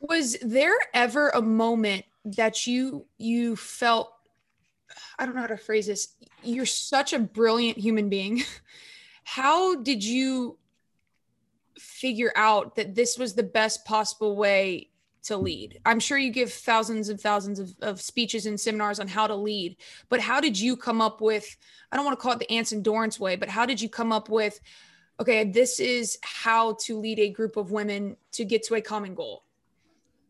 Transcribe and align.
Was 0.00 0.36
there 0.42 0.76
ever 0.94 1.30
a 1.30 1.42
moment 1.42 2.04
that 2.24 2.66
you 2.66 3.06
you 3.16 3.56
felt 3.56 4.12
I 5.18 5.26
don't 5.26 5.34
know 5.34 5.40
how 5.40 5.48
to 5.48 5.56
phrase 5.56 5.86
this. 5.86 6.14
You're 6.42 6.66
such 6.66 7.12
a 7.12 7.18
brilliant 7.18 7.78
human 7.78 8.08
being. 8.08 8.42
How 9.24 9.74
did 9.74 10.02
you 10.02 10.58
figure 11.78 12.32
out 12.34 12.76
that 12.76 12.94
this 12.94 13.18
was 13.18 13.34
the 13.34 13.42
best 13.42 13.84
possible 13.84 14.36
way 14.36 14.88
to 15.24 15.36
lead? 15.36 15.80
I'm 15.84 16.00
sure 16.00 16.18
you 16.18 16.30
give 16.30 16.52
thousands 16.52 17.08
and 17.08 17.20
thousands 17.20 17.58
of, 17.58 17.74
of 17.82 18.00
speeches 18.00 18.46
and 18.46 18.58
seminars 18.58 19.00
on 19.00 19.08
how 19.08 19.26
to 19.26 19.34
lead, 19.34 19.76
but 20.08 20.20
how 20.20 20.40
did 20.40 20.58
you 20.58 20.76
come 20.76 21.00
up 21.00 21.20
with, 21.20 21.56
I 21.92 21.96
don't 21.96 22.04
want 22.04 22.18
to 22.18 22.22
call 22.22 22.32
it 22.32 22.38
the 22.38 22.50
Anson 22.50 22.82
Dorrance 22.82 23.20
way, 23.20 23.36
but 23.36 23.48
how 23.48 23.66
did 23.66 23.80
you 23.80 23.88
come 23.88 24.12
up 24.12 24.28
with, 24.28 24.58
okay, 25.20 25.44
this 25.44 25.80
is 25.80 26.18
how 26.22 26.76
to 26.84 26.98
lead 26.98 27.18
a 27.18 27.28
group 27.28 27.56
of 27.56 27.70
women 27.70 28.16
to 28.32 28.44
get 28.44 28.62
to 28.64 28.76
a 28.76 28.80
common 28.80 29.14
goal? 29.14 29.44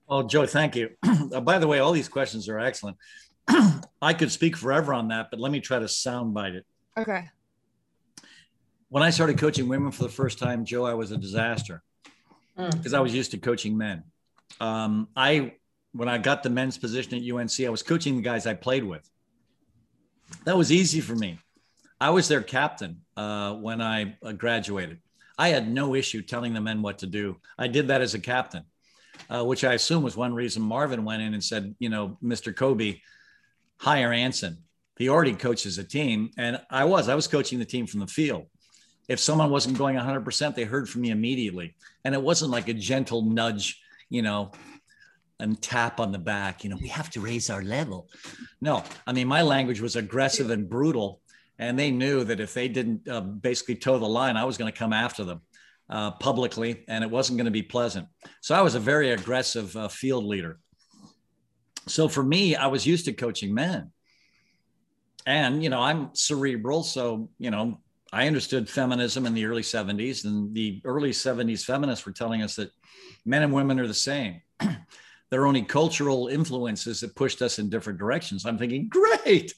Oh, 0.09 0.23
Joe, 0.23 0.47
thank 0.47 0.75
you. 0.75 0.91
uh, 1.35 1.41
by 1.41 1.59
the 1.59 1.67
way, 1.67 1.81
all 1.81 1.93
these 1.93 2.09
questions 2.09 2.49
are 2.49 2.59
excellent. 2.59 2.97
I 4.03 4.15
could 4.15 4.33
speak 4.33 4.57
forever 4.57 4.95
on 4.95 5.09
that, 5.09 5.29
but 5.31 5.41
let 5.41 5.53
me 5.53 5.61
try 5.61 5.79
to 5.79 5.85
soundbite 5.85 6.55
it. 6.55 6.67
Okay. 6.97 7.29
When 8.89 9.03
I 9.03 9.11
started 9.11 9.39
coaching 9.39 9.69
women 9.69 9.93
for 9.93 10.03
the 10.03 10.09
first 10.09 10.39
time, 10.39 10.65
Joe, 10.65 10.87
I 10.87 10.95
was 10.95 11.11
a 11.11 11.19
disaster 11.19 11.83
because 12.57 12.93
mm. 12.93 12.97
I 12.97 13.01
was 13.01 13.15
used 13.15 13.33
to 13.33 13.39
coaching 13.39 13.77
men. 13.77 14.03
Um, 14.61 15.09
I 15.15 15.55
when 15.93 16.09
I 16.09 16.19
got 16.19 16.43
the 16.43 16.51
men's 16.51 16.79
position 16.79 17.15
at 17.15 17.35
UNC, 17.35 17.61
I 17.61 17.69
was 17.69 17.83
coaching 17.83 18.17
the 18.17 18.23
guys 18.23 18.47
I 18.47 18.55
played 18.55 18.85
with. 18.85 19.09
That 20.45 20.57
was 20.57 20.73
easy 20.73 21.01
for 21.01 21.15
me. 21.15 21.39
I 22.01 22.11
was 22.11 22.29
their 22.29 22.43
captain 22.43 23.03
uh, 23.17 23.55
when 23.55 23.81
I 23.81 24.17
uh, 24.23 24.33
graduated. 24.33 25.01
I 25.39 25.49
had 25.49 25.71
no 25.71 25.95
issue 25.95 26.23
telling 26.23 26.55
the 26.55 26.61
men 26.61 26.83
what 26.83 26.99
to 26.99 27.07
do. 27.07 27.37
I 27.59 27.69
did 27.69 27.89
that 27.89 28.01
as 28.01 28.15
a 28.15 28.19
captain, 28.19 28.65
uh, 29.31 29.45
which 29.45 29.65
I 29.65 29.75
assume 29.75 30.03
was 30.03 30.17
one 30.17 30.35
reason 30.35 30.63
Marvin 30.63 31.05
went 31.05 31.23
in 31.23 31.35
and 31.35 31.43
said, 31.43 31.75
you 31.79 31.89
know, 31.89 32.19
Mr. 32.23 32.55
Cobey, 32.55 33.03
hire 33.77 34.13
Anson. 34.13 34.59
He 34.97 35.09
already 35.09 35.35
coaches 35.35 35.79
a 35.79 35.85
team, 35.85 36.31
and 36.37 36.61
I 36.71 36.85
was. 36.85 37.09
I 37.09 37.15
was 37.15 37.29
coaching 37.29 37.59
the 37.59 37.65
team 37.65 37.87
from 37.87 38.01
the 38.01 38.07
field. 38.07 38.47
If 39.09 39.21
someone 39.21 39.51
wasn't 39.51 39.79
going 39.79 39.97
100%, 39.97 40.55
they 40.55 40.65
heard 40.65 40.89
from 40.89 41.03
me 41.03 41.11
immediately, 41.11 41.77
and 42.05 42.15
it 42.15 42.23
wasn't 42.23 42.51
like 42.51 42.69
a 42.69 42.75
gentle 42.75 43.23
nudge 43.23 43.81
you 44.09 44.23
know, 44.23 44.51
and 45.41 45.61
tap 45.63 46.01
on 46.01 46.13
the 46.13 46.19
back, 46.19 46.65
you 46.65 46.71
know, 46.71 46.79
we 46.81 46.89
have 46.89 47.11
to 47.11 47.21
raise 47.21 47.51
our 47.51 47.63
level. 47.63 48.09
No, 48.61 48.83
I 49.07 49.13
mean, 49.13 49.29
my 49.29 49.43
language 49.43 49.81
was 49.81 49.97
aggressive 49.97 50.51
and 50.51 50.69
brutal. 50.69 51.21
And 51.61 51.77
they 51.77 51.91
knew 51.91 52.23
that 52.23 52.39
if 52.39 52.55
they 52.55 52.69
didn't 52.69 53.09
uh, 53.09 53.21
basically 53.21 53.75
toe 53.75 53.99
the 53.99 54.07
line, 54.07 54.37
I 54.37 54.45
was 54.45 54.57
going 54.57 54.71
to 54.73 54.79
come 54.79 54.93
after 54.93 55.25
them 55.25 55.41
uh, 55.91 56.13
publicly 56.13 56.85
and 56.89 57.03
it 57.03 57.11
wasn't 57.11 57.39
going 57.39 57.47
to 57.47 57.51
be 57.51 57.63
pleasant. 57.63 58.07
So 58.41 58.55
I 58.55 58.61
was 58.61 58.75
a 58.75 58.81
very 58.81 59.11
aggressive 59.11 59.75
uh, 59.77 59.89
field 59.89 60.25
leader. 60.25 60.59
So 61.87 62.09
for 62.09 62.23
me, 62.23 62.55
I 62.55 62.67
was 62.67 62.87
used 62.87 63.07
to 63.07 63.13
coaching 63.13 63.55
men. 63.55 63.91
And, 65.27 65.63
you 65.63 65.71
know, 65.71 65.81
I'm 65.81 66.15
cerebral. 66.15 66.83
So, 66.83 67.31
you 67.39 67.51
know, 67.51 67.81
I 68.13 68.27
understood 68.27 68.69
feminism 68.69 69.27
in 69.27 69.35
the 69.35 69.45
early 69.45 69.63
70s, 69.63 70.25
and 70.25 70.55
the 70.55 70.81
early 70.85 71.11
70s 71.11 71.65
feminists 71.65 72.07
were 72.07 72.13
telling 72.13 72.43
us 72.43 72.57
that 72.57 72.71
men 73.27 73.43
and 73.43 73.53
women 73.53 73.79
are 73.79 73.87
the 73.87 73.95
same. 73.95 74.41
there 75.31 75.43
are 75.43 75.47
only 75.47 75.63
cultural 75.63 76.29
influences 76.29 77.01
that 77.01 77.15
pushed 77.15 77.43
us 77.43 77.59
in 77.59 77.69
different 77.69 77.99
directions. 77.99 78.47
I'm 78.47 78.57
thinking, 78.57 78.89
great. 78.89 79.53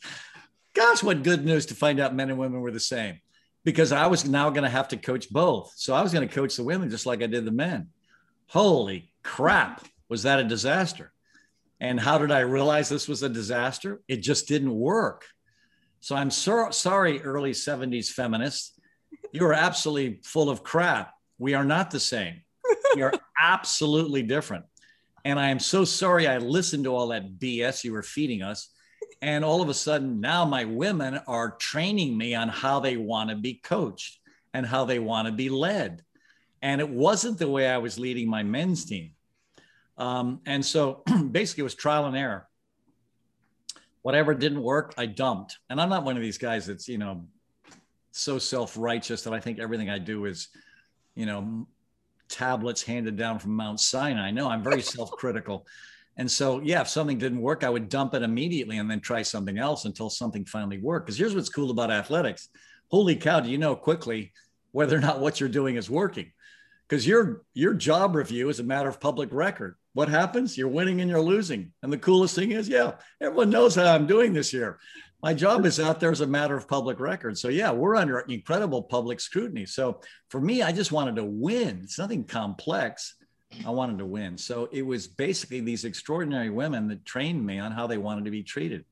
Gosh, 0.75 1.03
what 1.03 1.23
good 1.23 1.45
news 1.45 1.67
to 1.67 1.75
find 1.75 2.01
out 2.01 2.15
men 2.15 2.31
and 2.31 2.39
women 2.39 2.61
were 2.61 2.73
the 2.73 2.81
same. 2.81 3.21
Because 3.65 3.93
I 3.93 4.07
was 4.07 4.27
now 4.27 4.51
going 4.51 4.65
to 4.65 4.71
have 4.71 4.89
to 4.89 4.97
coach 4.97 5.31
both. 5.31 5.73
So 5.77 5.95
I 5.95 6.03
was 6.03 6.13
going 6.13 6.27
to 6.27 6.35
coach 6.35 6.57
the 6.57 6.65
women 6.65 6.91
just 6.91 7.07
like 7.07 7.23
I 7.23 7.27
did 7.27 7.45
the 7.45 7.51
men. 7.51 7.89
Holy 8.47 9.13
crap, 9.23 9.85
was 10.09 10.23
that 10.23 10.41
a 10.41 10.45
disaster? 10.45 11.13
And 11.81 11.99
how 11.99 12.19
did 12.19 12.31
I 12.31 12.41
realize 12.41 12.89
this 12.89 13.09
was 13.09 13.23
a 13.23 13.29
disaster? 13.29 14.01
It 14.09 14.19
just 14.19 14.49
didn't 14.49 14.75
work. 14.75 15.25
So 16.01 16.17
I'm 16.17 16.31
so, 16.31 16.71
sorry, 16.71 17.23
early 17.23 17.53
70s 17.53 18.09
feminists. 18.11 18.79
You 19.33 19.47
are 19.47 19.55
absolutely 19.55 20.21
full 20.25 20.51
of 20.51 20.63
crap. 20.63 21.13
We 21.39 21.55
are 21.55 21.65
not 21.65 21.91
the 21.91 22.01
same. 22.01 22.43
We 22.97 23.03
are 23.03 23.13
absolutely 23.41 24.25
different. 24.25 24.65
And 25.25 25.39
I 25.39 25.51
am 25.51 25.61
so 25.61 25.85
sorry 25.85 26.27
I 26.27 26.39
listened 26.39 26.85
to 26.85 26.95
all 26.95 27.09
that 27.09 27.39
BS 27.39 27.85
you 27.85 27.93
were 27.93 28.03
feeding 28.03 28.43
us. 28.43 28.69
And 29.23 29.45
all 29.45 29.61
of 29.61 29.69
a 29.69 29.75
sudden, 29.75 30.21
now 30.21 30.45
my 30.45 30.65
women 30.65 31.21
are 31.27 31.53
training 31.53 32.17
me 32.17 32.35
on 32.35 32.49
how 32.49 32.81
they 32.81 32.97
want 32.97 33.31
to 33.31 33.37
be 33.37 33.55
coached 33.55 34.19
and 34.55 34.65
how 34.65 34.85
they 34.85 34.99
want 34.99 35.27
to 35.27 35.33
be 35.33 35.49
led. 35.49 36.03
And 36.63 36.81
it 36.81 36.89
wasn't 36.89 37.39
the 37.39 37.49
way 37.49 37.69
I 37.69 37.79
was 37.79 37.99
leading 37.99 38.29
my 38.29 38.43
men's 38.43 38.85
team. 38.85 39.13
Um, 39.99 40.41
and 40.47 40.65
so 40.65 41.03
basically, 41.31 41.63
it 41.63 41.65
was 41.65 41.75
trial 41.75 42.07
and 42.07 42.17
error 42.17 42.49
whatever 44.03 44.35
didn't 44.35 44.63
work, 44.63 44.95
I 44.97 45.07
dumped. 45.07 45.59
And 45.69 45.81
I'm 45.81 45.89
not 45.89 46.05
one 46.05 46.17
of 46.17 46.23
these 46.23 46.39
guys 46.39 46.67
that's, 46.67 46.89
you 46.89 46.99
know, 46.99 47.27
so 48.13 48.39
self-righteous 48.39 49.23
that 49.23 49.33
I 49.33 49.41
think 49.41 49.59
everything 49.59 49.91
I 49.91 49.99
do 49.99 50.25
is, 50.25 50.49
you 51.15 51.27
know, 51.27 51.67
tablets 52.29 52.83
handed 52.83 53.17
down 53.17 53.39
from 53.39 53.53
Mount 53.53 53.81
Sinai. 53.81 54.31
No, 54.31 54.49
I'm 54.49 54.63
very 54.63 54.83
self-critical. 54.97 55.67
And 56.21 56.31
so, 56.31 56.61
yeah, 56.61 56.83
if 56.83 56.89
something 56.89 57.19
didn't 57.19 57.41
work, 57.41 57.65
I 57.65 57.71
would 57.71 57.89
dump 57.89 58.15
it 58.15 58.23
immediately 58.23 58.79
and 58.79 58.89
then 58.89 59.01
try 59.01 59.23
something 59.23 59.59
else 59.59 59.87
until 59.87 60.09
something 60.09 60.45
finally 60.45 60.79
worked. 60.79 61.07
Because 61.07 61.19
here's 61.19 61.35
what's 61.35 61.49
cool 61.49 61.73
about 61.73 61.91
athletics. 61.91 62.49
Holy 62.91 63.17
cow, 63.17 63.41
do 63.41 63.51
you 63.51 63.59
know 63.59 63.75
quickly 63.75 64.33
whether 64.71 64.97
or 64.97 65.01
not 65.01 65.21
what 65.21 65.41
you're 65.41 65.49
doing 65.49 65.77
is 65.77 65.91
working? 65.91 66.31
Because 66.89 67.07
your 67.07 67.43
your 67.55 67.75
job 67.75 68.15
review 68.15 68.49
is 68.51 68.61
a 68.61 68.65
matter 68.65 68.89
of 68.89 69.01
public 69.01 69.31
record 69.33 69.75
what 69.93 70.09
happens? 70.09 70.57
You're 70.57 70.69
winning 70.69 71.01
and 71.01 71.11
you're 71.11 71.21
losing. 71.21 71.73
And 71.83 71.93
the 71.93 71.99
coolest 71.99 72.35
thing 72.35 72.53
is, 72.53 72.69
yeah, 72.69 72.93
everyone 73.21 73.51
knows 73.51 73.75
how 73.75 73.93
I'm 73.93 74.07
doing 74.07 74.33
this 74.33 74.53
year. 74.53 74.79
My 75.23 75.35
job 75.35 75.67
is 75.67 75.81
out 75.81 76.01
there 76.01 76.13
as 76.13 76.21
a 76.23 76.27
matter 76.27 76.57
of 76.57 76.69
public 76.69 76.99
record. 77.01 77.37
So, 77.37 77.49
yeah, 77.49 77.71
we're 77.73 77.97
under 77.97 78.21
incredible 78.21 78.83
public 78.83 79.21
scrutiny. 79.21 79.67
So, 79.67 80.01
for 80.29 80.41
me, 80.41 80.63
I 80.63 80.73
just 80.73 80.93
wanted 80.93 81.17
to 81.17 81.25
win. 81.25 81.81
It's 81.83 81.99
nothing 81.99 82.25
complex. 82.25 83.17
I 83.67 83.71
wanted 83.71 83.99
to 83.99 84.07
win. 84.07 84.39
So, 84.39 84.69
it 84.71 84.83
was 84.83 85.07
basically 85.07 85.61
these 85.61 85.85
extraordinary 85.85 86.51
women 86.51 86.89
that 86.89 87.05
trained 87.05 87.45
me 87.45 87.59
on 87.59 87.73
how 87.73 87.87
they 87.87 87.99
wanted 87.99 88.25
to 88.27 88.31
be 88.31 88.43
treated. 88.43 88.85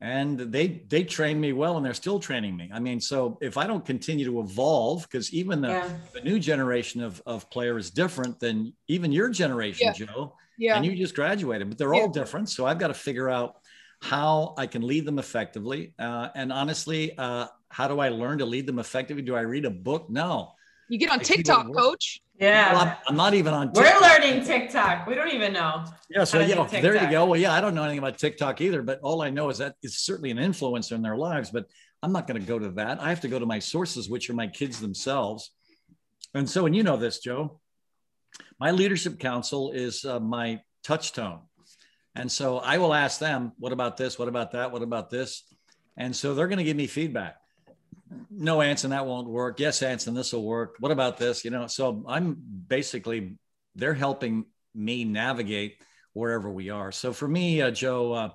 And 0.00 0.38
they 0.38 0.82
they 0.88 1.04
trained 1.04 1.40
me 1.40 1.54
well 1.54 1.78
and 1.78 1.86
they're 1.86 1.94
still 1.94 2.20
training 2.20 2.54
me. 2.54 2.70
I 2.72 2.80
mean 2.80 3.00
so 3.00 3.38
if 3.40 3.56
i 3.56 3.66
don't 3.66 3.84
continue 3.84 4.26
to 4.26 4.40
evolve 4.40 5.02
because 5.02 5.32
even 5.32 5.62
the, 5.62 5.68
yeah. 5.68 5.88
the 6.12 6.20
new 6.20 6.38
generation 6.38 7.02
of, 7.02 7.22
of 7.24 7.48
player 7.48 7.78
is 7.78 7.90
different 7.90 8.38
than 8.38 8.74
even 8.88 9.10
your 9.10 9.30
generation 9.30 9.86
yeah. 9.86 9.92
joe. 9.92 10.34
Yeah. 10.58 10.76
And 10.76 10.84
you 10.84 10.94
just 10.94 11.14
graduated 11.14 11.70
but 11.70 11.78
they're 11.78 11.94
yeah. 11.94 12.02
all 12.02 12.08
different. 12.08 12.50
So 12.50 12.66
i've 12.66 12.78
got 12.78 12.88
to 12.88 12.94
figure 12.94 13.30
out 13.30 13.56
how 14.02 14.54
i 14.58 14.66
can 14.66 14.82
lead 14.86 15.06
them 15.06 15.18
effectively. 15.18 15.94
Uh, 15.98 16.28
and 16.34 16.52
honestly 16.52 17.16
uh, 17.16 17.46
how 17.70 17.88
do 17.88 17.98
i 17.98 18.10
learn 18.10 18.36
to 18.38 18.44
lead 18.44 18.66
them 18.66 18.78
effectively? 18.78 19.22
Do 19.22 19.34
i 19.34 19.40
read 19.40 19.64
a 19.64 19.70
book? 19.70 20.10
No. 20.10 20.52
You 20.90 20.98
get 20.98 21.10
on 21.10 21.20
tiktok 21.20 21.72
coach 21.74 22.20
yeah. 22.38 22.72
Well, 22.72 22.82
I'm, 22.82 22.96
I'm, 23.08 23.16
not 23.16 23.34
even 23.34 23.54
on 23.54 23.72
TikTok. 23.72 24.00
We're 24.00 24.08
learning 24.08 24.44
TikTok. 24.44 25.06
We 25.06 25.14
don't 25.14 25.32
even 25.32 25.52
know. 25.52 25.84
Yeah. 26.10 26.24
So, 26.24 26.40
yeah, 26.40 26.66
there 26.66 27.02
you 27.02 27.10
go. 27.10 27.26
Well, 27.26 27.40
yeah, 27.40 27.52
I 27.52 27.60
don't 27.60 27.74
know 27.74 27.82
anything 27.82 27.98
about 27.98 28.18
TikTok 28.18 28.60
either, 28.60 28.82
but 28.82 29.00
all 29.00 29.22
I 29.22 29.30
know 29.30 29.48
is 29.50 29.58
that 29.58 29.76
it's 29.82 29.98
certainly 29.98 30.30
an 30.30 30.38
influencer 30.38 30.92
in 30.92 31.02
their 31.02 31.16
lives, 31.16 31.50
but 31.50 31.66
I'm 32.02 32.12
not 32.12 32.26
going 32.26 32.40
to 32.40 32.46
go 32.46 32.58
to 32.58 32.70
that. 32.72 33.00
I 33.02 33.08
have 33.08 33.20
to 33.22 33.28
go 33.28 33.38
to 33.38 33.46
my 33.46 33.58
sources, 33.58 34.08
which 34.08 34.28
are 34.30 34.34
my 34.34 34.46
kids 34.46 34.80
themselves. 34.80 35.50
And 36.34 36.48
so, 36.48 36.66
and 36.66 36.76
you 36.76 36.82
know 36.82 36.96
this, 36.96 37.20
Joe, 37.20 37.60
my 38.60 38.70
leadership 38.70 39.18
council 39.18 39.72
is 39.72 40.04
uh, 40.04 40.20
my 40.20 40.60
touchstone. 40.84 41.40
And 42.14 42.30
so 42.30 42.58
I 42.58 42.78
will 42.78 42.94
ask 42.94 43.18
them, 43.18 43.52
what 43.58 43.72
about 43.72 43.96
this? 43.96 44.18
What 44.18 44.28
about 44.28 44.52
that? 44.52 44.72
What 44.72 44.82
about 44.82 45.10
this? 45.10 45.42
And 45.96 46.14
so 46.14 46.34
they're 46.34 46.48
going 46.48 46.58
to 46.58 46.64
give 46.64 46.76
me 46.76 46.86
feedback 46.86 47.36
no, 48.30 48.60
Anson, 48.60 48.90
that 48.90 49.06
won't 49.06 49.28
work. 49.28 49.60
Yes, 49.60 49.82
Anson, 49.82 50.14
this 50.14 50.32
will 50.32 50.44
work. 50.44 50.76
What 50.78 50.92
about 50.92 51.18
this? 51.18 51.44
You 51.44 51.50
know, 51.50 51.66
so 51.66 52.04
I'm 52.06 52.36
basically, 52.68 53.36
they're 53.74 53.94
helping 53.94 54.46
me 54.74 55.04
navigate 55.04 55.82
wherever 56.12 56.50
we 56.50 56.70
are. 56.70 56.92
So 56.92 57.12
for 57.12 57.28
me, 57.28 57.62
uh, 57.62 57.70
Joe, 57.70 58.12
uh, 58.12 58.30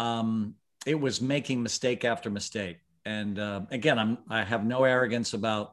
um, 0.00 0.54
it 0.84 0.98
was 0.98 1.20
making 1.20 1.62
mistake 1.62 2.04
after 2.04 2.30
mistake. 2.30 2.78
And 3.04 3.38
uh, 3.38 3.62
again, 3.70 3.98
I'm, 3.98 4.18
I 4.28 4.42
have 4.42 4.64
no 4.64 4.84
arrogance 4.84 5.32
about 5.32 5.72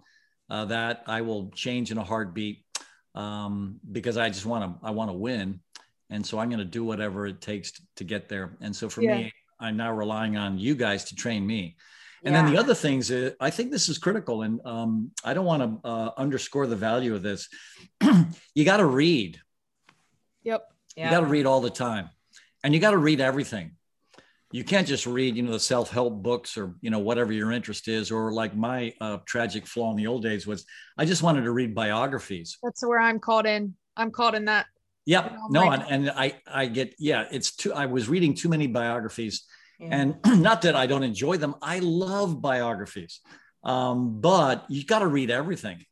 uh, 0.50 0.66
that. 0.66 1.04
I 1.08 1.22
will 1.22 1.50
change 1.52 1.92
in 1.92 1.98
a 1.98 2.04
heartbeat 2.04 2.64
um, 3.16 3.80
because 3.92 4.18
I 4.18 4.30
just 4.30 4.46
want 4.46 4.64
to, 4.82 4.88
I 4.88 4.92
want 4.92 5.10
to 5.10 5.18
win. 5.18 5.60
And 6.10 6.26
so 6.26 6.38
I'm 6.38 6.50
going 6.50 6.60
to 6.60 6.66
do 6.66 6.84
whatever 6.84 7.26
it 7.26 7.42
takes 7.42 7.72
to, 7.72 7.82
to 7.98 8.04
get 8.04 8.30
there. 8.30 8.58
And 8.62 8.76
so 8.76 8.88
for 8.90 9.02
yeah. 9.02 9.18
me, 9.18 9.34
I'm 9.60 9.78
now 9.78 9.94
relying 9.94 10.38
on 10.38 10.60
you 10.60 10.76
guys 10.76 11.06
to 11.06 11.16
train 11.16 11.46
me. 11.46 11.76
And 12.26 12.34
yeah. 12.34 12.44
then 12.44 12.54
the 12.54 12.60
other 12.60 12.74
things, 12.74 13.12
uh, 13.12 13.32
I 13.40 13.50
think 13.50 13.72
this 13.72 13.90
is 13.90 13.98
critical, 13.98 14.44
and 14.44 14.62
um, 14.66 15.12
I 15.24 15.34
don't 15.34 15.46
want 15.46 15.84
to 15.84 15.88
uh, 15.88 16.12
underscore 16.18 16.68
the 16.68 16.76
value 16.76 17.16
of 17.16 17.22
this. 17.22 17.50
you 18.56 18.66
got 18.66 18.78
to 18.78 18.86
read. 18.86 19.40
Yep. 20.44 20.64
Yeah. 20.96 21.06
You 21.06 21.12
got 21.12 21.20
to 21.22 21.28
read 21.28 21.46
all 21.46 21.62
the 21.62 21.70
time, 21.70 22.10
and 22.64 22.74
you 22.74 22.80
got 22.80 22.92
to 22.92 22.98
read 22.98 23.20
everything. 23.20 23.72
You 24.52 24.64
can't 24.64 24.88
just 24.88 25.08
read, 25.08 25.36
you 25.36 25.42
know, 25.42 25.52
the 25.52 25.60
self-help 25.60 26.22
books 26.22 26.58
or 26.58 26.76
you 26.80 26.92
know 26.92 27.00
whatever 27.00 27.34
your 27.34 27.52
interest 27.52 27.88
is, 27.88 28.12
or 28.12 28.32
like 28.32 28.56
my 28.56 28.94
uh, 29.02 29.18
tragic 29.26 29.66
flaw 29.66 29.92
in 29.92 29.98
the 29.98 30.08
old 30.08 30.24
days 30.24 30.48
was, 30.48 30.66
I 30.98 31.06
just 31.06 31.24
wanted 31.24 31.42
to 31.44 31.52
read 31.52 31.74
biographies. 31.74 32.58
That's 32.64 32.86
where 32.86 33.00
I'm 33.00 33.20
caught 33.20 33.48
in. 33.48 33.76
I'm 33.98 34.12
caught 34.12 34.36
in 34.36 34.46
that 34.46 34.68
Yep. 35.06 35.32
You 35.32 35.38
know, 35.38 35.48
no, 35.50 35.66
like- 35.68 35.82
and, 35.90 36.08
and 36.08 36.12
I 36.12 36.36
I 36.48 36.66
get 36.68 36.96
yeah. 37.00 37.26
It's 37.32 37.56
too. 37.56 37.74
I 37.74 37.88
was 37.88 38.08
reading 38.08 38.34
too 38.34 38.50
many 38.50 38.68
biographies, 38.68 39.44
And 39.80 40.16
not 40.26 40.62
that 40.64 40.76
I 40.76 40.86
don't 40.86 41.04
enjoy 41.04 41.38
them. 41.38 41.56
I 41.62 41.80
love 41.80 42.42
biographies, 42.42 43.20
um, 43.64 44.22
but 44.22 44.66
you 44.70 44.86
got 44.86 45.00
to 45.00 45.08
read 45.08 45.32
everything, 45.32 45.86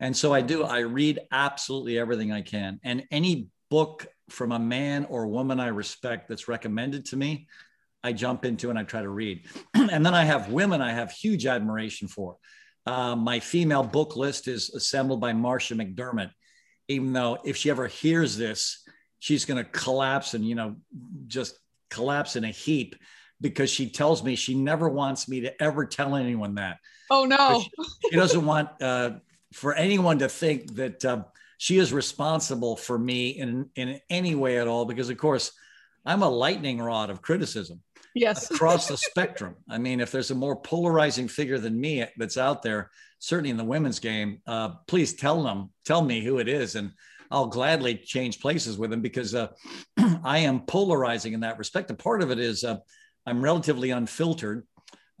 and 0.00 0.16
so 0.16 0.32
I 0.32 0.40
do. 0.40 0.64
I 0.64 0.80
read 0.80 1.20
absolutely 1.30 1.98
everything 1.98 2.32
I 2.32 2.42
can, 2.42 2.80
and 2.84 3.04
any 3.10 3.48
book 3.70 4.06
from 4.28 4.52
a 4.52 4.58
man 4.58 5.04
or 5.06 5.26
woman 5.26 5.60
I 5.60 5.68
respect 5.68 6.28
that's 6.28 6.48
recommended 6.48 7.06
to 7.06 7.16
me, 7.16 7.46
I 8.02 8.12
jump 8.12 8.44
into 8.44 8.70
and 8.70 8.78
I 8.78 8.84
try 8.84 9.02
to 9.02 9.08
read. 9.08 9.46
and 9.74 10.04
then 10.04 10.14
I 10.14 10.24
have 10.24 10.50
women 10.50 10.80
I 10.80 10.92
have 10.92 11.10
huge 11.10 11.46
admiration 11.46 12.08
for. 12.08 12.36
Uh, 12.86 13.16
my 13.16 13.40
female 13.40 13.82
book 13.82 14.16
list 14.16 14.46
is 14.46 14.70
assembled 14.70 15.20
by 15.20 15.32
Marcia 15.32 15.74
McDermott. 15.74 16.30
Even 16.88 17.12
though 17.14 17.38
if 17.44 17.56
she 17.56 17.70
ever 17.70 17.86
hears 17.86 18.36
this, 18.36 18.86
she's 19.18 19.46
going 19.46 19.62
to 19.62 19.70
collapse 19.70 20.34
and 20.34 20.46
you 20.46 20.54
know 20.54 20.76
just 21.26 21.58
collapse 21.88 22.36
in 22.36 22.44
a 22.44 22.50
heap 22.50 22.94
because 23.40 23.70
she 23.70 23.88
tells 23.90 24.22
me 24.22 24.36
she 24.36 24.54
never 24.54 24.88
wants 24.88 25.28
me 25.28 25.40
to 25.42 25.62
ever 25.62 25.84
tell 25.84 26.14
anyone 26.16 26.54
that 26.56 26.78
Oh 27.10 27.24
no. 27.26 27.62
she 28.10 28.16
doesn't 28.16 28.44
want 28.46 28.68
uh, 28.82 29.10
for 29.52 29.74
anyone 29.74 30.18
to 30.20 30.28
think 30.28 30.74
that 30.76 31.04
uh, 31.04 31.24
she 31.58 31.78
is 31.78 31.92
responsible 31.92 32.76
for 32.76 32.98
me 32.98 33.30
in 33.30 33.68
in 33.76 34.00
any 34.10 34.34
way 34.34 34.58
at 34.58 34.66
all 34.68 34.84
because 34.84 35.10
of 35.10 35.18
course 35.18 35.52
i'm 36.06 36.22
a 36.22 36.28
lightning 36.28 36.80
rod 36.80 37.10
of 37.10 37.22
criticism 37.22 37.80
Yes. 38.14 38.50
across 38.50 38.88
the 38.88 38.96
spectrum 39.10 39.56
i 39.68 39.76
mean 39.78 40.00
if 40.00 40.10
there's 40.12 40.30
a 40.30 40.34
more 40.34 40.56
polarizing 40.56 41.28
figure 41.28 41.58
than 41.58 41.78
me 41.80 42.04
that's 42.16 42.36
out 42.38 42.62
there 42.62 42.90
certainly 43.18 43.50
in 43.50 43.56
the 43.56 43.64
women's 43.64 43.98
game 44.00 44.40
uh, 44.46 44.70
please 44.86 45.14
tell 45.14 45.42
them 45.42 45.70
tell 45.84 46.02
me 46.02 46.22
who 46.24 46.38
it 46.38 46.48
is 46.48 46.74
and 46.76 46.90
i'll 47.30 47.46
gladly 47.46 47.94
change 47.96 48.40
places 48.40 48.76
with 48.78 48.90
them 48.90 49.00
because 49.02 49.34
uh, 49.34 49.48
i 50.24 50.38
am 50.38 50.60
polarizing 50.66 51.32
in 51.32 51.40
that 51.40 51.58
respect 51.58 51.90
a 51.90 51.94
part 51.94 52.22
of 52.22 52.30
it 52.30 52.38
is 52.38 52.64
uh, 52.64 52.76
i'm 53.26 53.42
relatively 53.42 53.90
unfiltered 53.90 54.66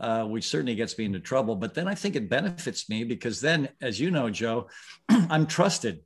uh, 0.00 0.24
which 0.24 0.48
certainly 0.48 0.74
gets 0.74 0.98
me 0.98 1.04
into 1.04 1.20
trouble. 1.20 1.54
But 1.54 1.74
then 1.74 1.86
I 1.86 1.94
think 1.94 2.16
it 2.16 2.28
benefits 2.28 2.88
me 2.90 3.04
because 3.04 3.40
then, 3.40 3.68
as 3.80 4.00
you 4.00 4.10
know, 4.10 4.28
Joe, 4.28 4.68
I'm 5.08 5.46
trusted. 5.46 6.00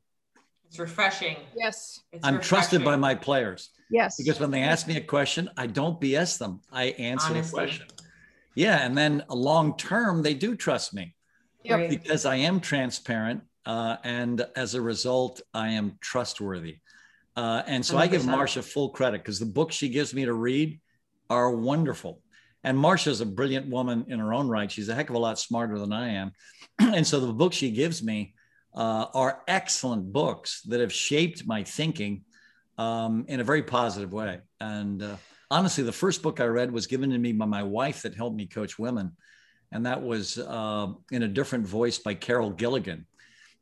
it's 0.67 0.79
refreshing. 0.79 1.37
Yes. 1.57 2.01
It's 2.13 2.25
I'm 2.25 2.39
trusted 2.39 2.85
by 2.85 2.97
my 2.97 3.15
players 3.15 3.71
Yes. 3.91 4.17
because 4.19 4.39
when 4.39 4.51
they 4.51 4.61
ask 4.63 4.87
me 4.87 4.99
a 4.99 5.01
question, 5.01 5.49
I 5.57 5.67
don't 5.69 5.99
BS 5.99 6.37
them. 6.39 6.61
I 6.71 6.85
answer 6.99 7.31
Honesty. 7.31 7.51
the 7.51 7.57
question. 7.57 7.87
Yeah, 8.55 8.85
and 8.85 8.97
then 8.97 9.25
long 9.31 9.75
term, 9.79 10.23
they 10.23 10.35
do 10.35 10.55
trust 10.55 10.93
me 10.93 11.15
Yep. 11.65 11.89
Because 11.91 12.27
I 12.27 12.37
am 12.37 12.61
transparent, 12.61 13.41
uh, 13.65 13.97
and 14.05 14.47
as 14.55 14.75
a 14.75 14.83
result, 14.83 15.41
I 15.55 15.69
am 15.71 15.97
trustworthy. 16.03 16.79
Uh, 17.37 17.63
and 17.67 17.85
so 17.85 17.97
I 17.97 18.07
give 18.07 18.23
100%. 18.23 18.27
Marcia 18.27 18.63
full 18.63 18.91
credit 18.91 19.23
because 19.23 19.39
the 19.39 19.47
book 19.47 19.73
she 19.73 19.89
gives 19.89 20.13
me 20.13 20.27
to 20.27 20.35
read 20.35 20.79
are 21.31 21.51
wonderful. 21.51 22.21
And 22.65 22.77
Marcia's 22.77 23.21
a 23.21 23.27
brilliant 23.27 23.69
woman 23.69 24.07
in 24.09 24.19
her 24.19 24.33
own 24.33 24.49
right. 24.49 24.71
She's 24.71 24.89
a 24.89 24.95
heck 24.95 25.11
of 25.11 25.17
a 25.17 25.19
lot 25.19 25.39
smarter 25.39 25.79
than 25.79 25.93
I 25.93 26.11
am. 26.11 26.33
and 26.81 27.07
so 27.07 27.21
the 27.21 27.33
books 27.33 27.57
she 27.57 27.71
gives 27.71 28.03
me 28.03 28.35
uh, 28.75 29.07
are 29.15 29.43
excellent 29.49 30.13
books 30.13 30.63
that 30.63 30.81
have 30.81 30.93
shaped 30.93 31.47
my 31.47 31.63
thinking 31.65 32.23
um, 32.77 33.25
in 33.29 33.41
a 33.41 33.45
very 33.45 33.63
positive 33.63 34.13
way. 34.13 34.41
And 34.61 35.03
uh, 35.03 35.17
honestly, 35.51 35.85
the 35.85 35.93
first 35.93 36.23
book 36.23 36.41
I 36.41 36.45
read 36.45 36.73
was 36.73 36.87
given 36.87 37.11
to 37.11 37.19
me 37.19 37.33
by 37.33 37.47
my 37.47 37.63
wife 37.63 38.03
that 38.03 38.15
helped 38.15 38.37
me 38.37 38.47
coach 38.47 38.79
women. 38.79 39.13
And 39.73 39.87
that 39.87 40.03
was 40.03 40.39
uh, 40.39 40.89
in 41.11 41.23
a 41.23 41.29
different 41.29 41.67
voice 41.67 41.99
by 41.99 42.15
Carol 42.15 42.51
Gilligan. 42.51 43.07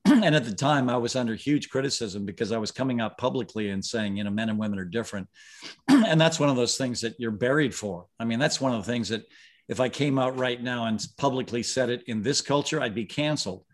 and 0.23 0.37
at 0.37 0.45
the 0.45 0.55
time, 0.55 0.89
I 0.89 0.97
was 0.97 1.17
under 1.17 1.35
huge 1.35 1.69
criticism 1.69 2.25
because 2.25 2.53
I 2.53 2.59
was 2.59 2.71
coming 2.71 3.01
out 3.01 3.19
publicly 3.19 3.71
and 3.71 3.85
saying, 3.85 4.17
you 4.17 4.25
know, 4.25 4.31
men 4.31 4.49
and 4.49 4.59
women 4.59 4.79
are 4.79 4.85
different. 4.85 5.27
and 5.89 6.21
that's 6.21 6.39
one 6.39 6.49
of 6.49 6.57
those 6.57 6.77
things 6.77 7.01
that 7.01 7.17
you're 7.19 7.33
buried 7.33 7.75
for. 7.75 8.07
I 8.21 8.25
mean, 8.25 8.39
that's 8.39 8.61
one 8.61 8.73
of 8.73 8.85
the 8.85 8.93
things 8.93 9.09
that 9.09 9.25
if 9.69 9.81
I 9.81 9.89
came 9.89 10.19
out 10.19 10.39
right 10.39 10.63
now 10.63 10.87
and 10.87 11.05
publicly 11.19 11.63
said 11.63 11.91
it 11.91 12.05
in 12.07 12.23
this 12.23 12.41
culture, 12.41 12.81
I'd 12.81 12.95
be 12.95 13.05
canceled 13.05 13.65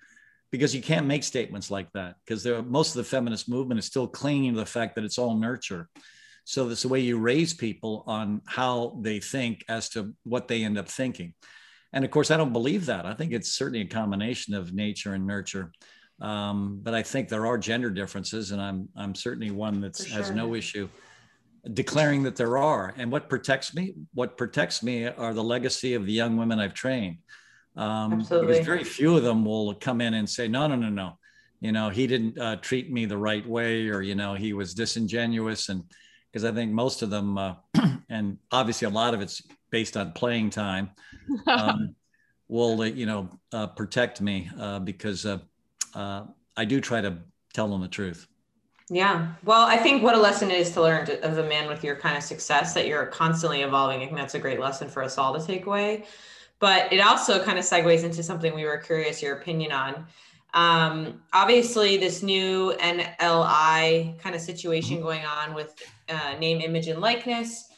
because 0.51 0.75
you 0.75 0.81
can't 0.81 1.07
make 1.07 1.23
statements 1.23 1.71
like 1.71 1.93
that 1.93 2.17
because 2.25 2.47
most 2.67 2.91
of 2.91 2.97
the 2.97 3.05
feminist 3.05 3.49
movement 3.49 3.79
is 3.79 3.85
still 3.85 4.07
clinging 4.07 4.55
to 4.55 4.61
the 4.61 4.67
fact 4.67 4.95
that 4.95 5.05
it's 5.05 5.19
all 5.19 5.37
nurture. 5.37 5.89
So 6.45 6.69
that's 6.69 6.83
the 6.83 6.89
way 6.89 7.01
you 7.01 7.19
raise 7.19 7.53
people 7.53 8.05
on 8.07 8.41
how 8.47 8.99
they 9.01 9.21
think 9.21 9.65
as 9.69 9.91
to 9.91 10.15
what 10.25 10.49
they 10.49 10.65
end 10.65 10.79
up 10.79 10.89
thinking. 10.89 11.35
And 11.93 12.05
of 12.05 12.11
course, 12.11 12.31
I 12.31 12.37
don't 12.37 12.53
believe 12.53 12.87
that. 12.87 13.05
I 13.05 13.15
think 13.15 13.33
it's 13.33 13.51
certainly 13.51 13.83
a 13.83 13.87
combination 13.87 14.55
of 14.55 14.73
nature 14.73 15.13
and 15.13 15.27
nurture. 15.27 15.73
Um, 16.23 16.81
but 16.83 16.95
I 16.95 17.03
think 17.03 17.29
there 17.29 17.47
are 17.47 17.59
gender 17.59 17.91
differences, 17.91 18.53
and 18.53 18.63
I'm 18.63 18.89
I'm 18.97 19.15
certainly 19.15 19.51
one 19.51 19.81
that 19.81 19.97
For 19.97 20.09
has 20.11 20.31
no 20.31 20.55
issue 20.55 20.89
declaring 21.75 22.23
that 22.25 22.37
there 22.37 22.59
are. 22.59 22.95
And 22.97 23.11
what 23.11 23.29
protects 23.29 23.75
me? 23.75 23.95
What 24.15 24.37
protects 24.37 24.83
me 24.83 25.07
are 25.07 25.35
the 25.35 25.45
legacy 25.45 25.95
of 25.95 26.07
the 26.07 26.13
young 26.13 26.37
women 26.37 26.59
I've 26.59 26.75
trained. 26.75 27.19
Um, 27.77 28.15
Absolutely. 28.15 28.49
Because 28.49 28.67
very 28.67 28.85
few 28.85 29.17
of 29.17 29.23
them 29.23 29.45
will 29.45 29.75
come 29.75 30.01
in 30.01 30.15
and 30.15 30.29
say, 30.29 30.49
no, 30.49 30.67
no, 30.67 30.77
no, 30.77 30.89
no. 30.89 31.19
You 31.61 31.73
know, 31.73 31.91
he 31.91 32.07
didn't 32.07 32.39
uh, 32.39 32.57
treat 32.57 32.91
me 32.91 33.05
the 33.05 33.17
right 33.17 33.49
way, 33.49 33.89
or 33.89 34.03
you 34.03 34.17
know, 34.17 34.35
he 34.35 34.53
was 34.53 34.75
disingenuous. 34.75 35.69
And 35.69 35.85
because 36.31 36.45
I 36.45 36.51
think 36.51 36.73
most 36.73 37.03
of 37.03 37.11
them, 37.11 37.39
uh, 37.39 37.55
and 38.11 38.39
obviously 38.51 38.87
a 38.87 38.91
lot 38.91 39.15
of 39.15 39.21
it's 39.21 39.43
based 39.71 39.97
on 39.97 40.13
playing 40.13 40.51
time, 40.51 40.91
um, 41.47 41.95
will 42.49 42.81
uh, 42.81 42.87
you 42.87 43.07
know 43.07 43.31
uh, 43.53 43.69
protect 43.69 44.21
me 44.21 44.51
uh, 44.59 44.81
because 44.81 45.25
uh, 45.95 46.25
I 46.57 46.65
do 46.65 46.81
try 46.81 47.01
to 47.01 47.19
tell 47.53 47.69
them 47.69 47.81
the 47.81 47.89
truth. 47.89 48.27
Yeah. 48.91 49.33
Well, 49.45 49.63
I 49.63 49.77
think 49.77 50.03
what 50.03 50.15
a 50.15 50.19
lesson 50.19 50.51
it 50.51 50.59
is 50.59 50.71
to 50.73 50.83
learn 50.83 51.07
to, 51.07 51.25
as 51.25 51.39
a 51.39 51.43
man 51.43 51.69
with 51.69 51.83
your 51.83 51.97
kind 51.97 52.17
of 52.17 52.23
success 52.23 52.75
that 52.75 52.87
you're 52.87 53.07
constantly 53.07 53.63
evolving. 53.63 54.03
I 54.03 54.05
think 54.05 54.17
that's 54.17 54.35
a 54.35 54.39
great 54.39 54.61
lesson 54.61 54.89
for 54.89 55.03
us 55.03 55.17
all 55.17 55.39
to 55.39 55.45
take 55.45 55.67
away. 55.67 56.05
But 56.59 56.93
it 56.93 57.01
also 57.01 57.43
kind 57.43 57.59
of 57.59 57.65
segues 57.65 58.05
into 58.05 58.23
something 58.23 58.55
we 58.55 58.65
were 58.65 58.77
curious 58.77 59.23
your 59.23 59.37
opinion 59.37 59.73
on. 59.73 60.07
Um, 60.55 61.23
obviously, 61.33 61.97
this 61.97 62.23
new 62.23 62.75
NLI 62.79 64.19
kind 64.19 64.35
of 64.35 64.41
situation 64.41 65.01
going 65.01 65.25
on 65.25 65.55
with 65.55 65.75
uh, 66.09 66.35
name, 66.39 66.61
image, 66.61 66.89
and 66.89 67.01
likeness. 67.01 67.69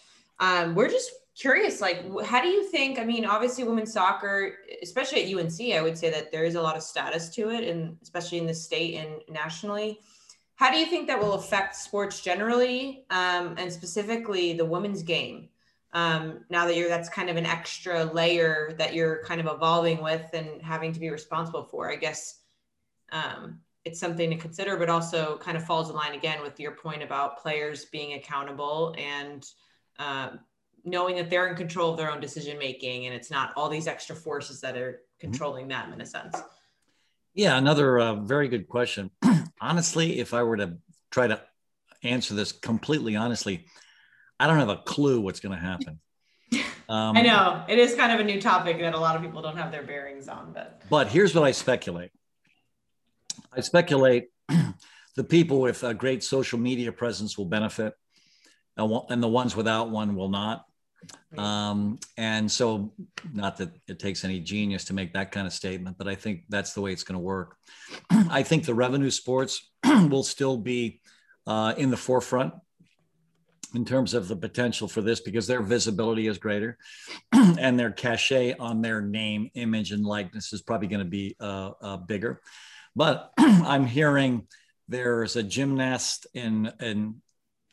Um, 0.41 0.75
we're 0.75 0.89
just 0.89 1.13
curious, 1.39 1.81
like, 1.81 2.05
how 2.25 2.41
do 2.41 2.49
you 2.49 2.69
think? 2.69 2.99
I 2.99 3.05
mean, 3.05 3.25
obviously, 3.25 3.65
women's 3.65 3.93
soccer, 3.93 4.55
especially 4.83 5.25
at 5.25 5.39
UNC, 5.39 5.75
I 5.75 5.83
would 5.83 5.99
say 5.99 6.11
that 6.11 6.31
there 6.31 6.45
is 6.45 6.55
a 6.55 6.63
lot 6.63 6.77
of 6.77 6.83
status 6.83 7.29
to 7.31 7.51
it, 7.51 7.69
and 7.69 7.97
especially 8.03 8.39
in 8.39 8.47
the 8.47 8.55
state 8.55 8.97
and 8.97 9.21
nationally. 9.29 10.01
How 10.57 10.71
do 10.71 10.79
you 10.79 10.87
think 10.87 11.09
that 11.09 11.21
will 11.21 11.35
affect 11.35 11.75
sports 11.75 12.21
generally, 12.21 13.05
um, 13.11 13.57
and 13.59 13.73
specifically 13.73 14.53
the 14.53 14.65
women's 14.65 15.03
game? 15.03 15.49
Um, 15.93 16.45
now 16.51 16.67
that 16.67 16.77
you're 16.77 16.89
that's 16.89 17.09
kind 17.09 17.31
of 17.31 17.37
an 17.37 17.47
extra 17.47 18.05
layer 18.05 18.75
that 18.79 18.95
you're 18.95 19.23
kind 19.25 19.41
of 19.41 19.47
evolving 19.47 20.03
with 20.03 20.29
and 20.33 20.61
having 20.61 20.93
to 20.93 21.01
be 21.01 21.09
responsible 21.11 21.65
for. 21.65 21.91
I 21.91 21.97
guess 21.97 22.41
um, 23.13 23.61
it's 23.85 24.01
something 24.01 24.31
to 24.31 24.37
consider, 24.37 24.77
but 24.77 24.89
also 24.89 25.39
kind 25.39 25.57
of 25.57 25.65
falls 25.65 25.91
in 25.91 25.97
line 25.97 26.15
again 26.15 26.43
with 26.43 26.59
your 26.59 26.73
point 26.73 27.03
about 27.03 27.39
players 27.39 27.85
being 27.87 28.15
accountable 28.15 28.95
and 28.99 29.47
um, 29.99 30.41
knowing 30.85 31.17
that 31.17 31.31
they're 31.31 31.49
in 31.49 31.57
control 31.57 31.91
of 31.91 31.97
their 31.97 32.11
own 32.11 32.21
decision 32.21 32.59
making, 32.59 33.07
and 33.07 33.15
it's 33.15 33.31
not 33.31 33.53
all 33.57 33.69
these 33.69 33.87
extra 33.87 34.15
forces 34.15 34.61
that 34.61 34.77
are 34.77 35.01
controlling 35.19 35.69
them 35.69 35.93
in 35.93 36.01
a 36.01 36.07
sense. 36.07 36.37
Yeah, 37.35 37.57
another 37.57 37.99
uh, 37.99 38.15
very 38.15 38.49
good 38.49 38.69
question. 38.69 39.11
honestly, 39.61 40.21
if 40.21 40.35
I 40.35 40.43
were 40.43 40.57
to 40.59 40.79
try 41.11 41.27
to 41.27 41.41
answer 42.03 42.35
this 42.35 42.53
completely 42.53 43.17
honestly, 43.17 43.67
I 44.39 44.47
don't 44.47 44.59
have 44.59 44.69
a 44.69 44.77
clue 44.77 45.21
what's 45.21 45.41
going 45.41 45.57
to 45.57 45.63
happen. 45.65 46.01
Um, 46.87 47.17
I 47.17 47.23
know 47.23 47.65
it 47.67 47.79
is 47.79 47.95
kind 47.95 48.13
of 48.13 48.21
a 48.21 48.25
new 48.25 48.39
topic 48.39 48.79
that 48.79 48.93
a 48.93 48.99
lot 48.99 49.17
of 49.17 49.23
people 49.23 49.41
don't 49.41 49.57
have 49.57 49.73
their 49.73 49.83
bearings 49.83 50.29
on, 50.29 50.53
but 50.53 50.83
But 50.91 51.09
here's 51.09 51.35
what 51.35 51.43
I 51.43 51.53
speculate. 51.53 52.11
I 53.51 53.63
speculate 53.63 54.25
the 55.17 55.25
people 55.25 55.63
with 55.63 55.83
a 55.83 55.95
great 55.95 56.23
social 56.23 56.59
media 56.59 56.93
presence 56.93 57.39
will 57.39 57.47
benefit, 57.47 57.95
and 58.77 59.01
and 59.09 59.23
the 59.23 59.29
ones 59.29 59.57
without 59.57 59.89
one 59.89 60.15
will 60.15 60.29
not. 60.29 60.67
Um, 61.37 61.99
and 62.17 62.51
so, 62.51 62.93
not 63.33 63.57
that 63.59 63.71
it 63.89 63.99
takes 63.99 64.25
any 64.25 64.41
genius 64.41 64.85
to 64.87 64.95
make 64.95 65.13
that 65.15 65.33
kind 65.33 65.47
of 65.47 65.53
statement, 65.53 65.99
but 65.99 66.09
I 66.09 66.15
think 66.15 66.45
that's 66.49 66.73
the 66.73 66.81
way 66.81 66.93
it's 66.93 67.05
going 67.05 67.19
to 67.19 67.25
work. 67.25 67.57
I 68.11 68.43
think 68.43 68.65
the 68.65 68.75
revenue 68.75 69.11
sports 69.11 69.71
will 69.85 70.23
still 70.23 70.57
be 70.57 71.01
uh, 71.47 71.75
in 71.77 71.91
the 71.91 71.97
forefront 71.97 72.55
in 73.75 73.85
terms 73.85 74.15
of 74.15 74.29
the 74.29 74.37
potential 74.37 74.87
for 74.87 75.03
this 75.03 75.21
because 75.21 75.47
their 75.47 75.63
visibility 75.63 76.29
is 76.29 76.39
greater 76.39 76.79
and 77.33 77.79
their 77.79 77.91
cachet 77.91 78.55
on 78.59 78.81
their 78.81 79.01
name, 79.01 79.51
image, 79.55 79.91
and 79.91 80.07
likeness 80.07 80.53
is 80.53 80.63
probably 80.63 80.87
going 80.87 81.05
to 81.05 81.11
be 81.11 81.37
uh, 81.41 81.73
uh, 81.81 81.97
bigger. 81.97 82.41
But 82.95 83.33
I'm 83.39 83.87
hearing 83.87 84.47
there's 84.89 85.37
a 85.37 85.43
gymnast 85.43 86.27
in 86.35 86.73
in 86.81 87.21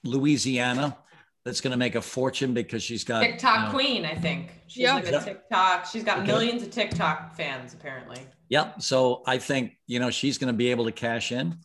Louisiana 0.03 0.97
that's 1.43 1.62
going 1.62 1.71
to 1.71 1.77
make 1.77 1.95
a 1.95 2.01
fortune 2.01 2.53
because 2.53 2.83
she's 2.83 3.03
got 3.03 3.21
TikTok 3.21 3.55
you 3.60 3.65
know- 3.65 3.71
queen, 3.71 4.05
I 4.05 4.15
think. 4.15 4.51
She's 4.67 4.83
Yeah. 4.83 4.95
like 4.95 5.07
a 5.07 5.19
TikTok. 5.19 5.86
She's 5.86 6.03
got 6.03 6.19
Okay. 6.19 6.27
millions 6.27 6.63
of 6.63 6.71
TikTok 6.71 7.36
fans 7.36 7.74
apparently. 7.74 8.19
Yep. 8.50 8.81
So 8.81 9.24
I 9.25 9.38
think, 9.38 9.74
you 9.88 10.00
know, 10.00 10.12
she's 10.12 10.38
going 10.38 10.53
to 10.53 10.57
be 10.57 10.69
able 10.71 10.86
to 10.86 10.91
cash 10.91 11.31
in. 11.31 11.57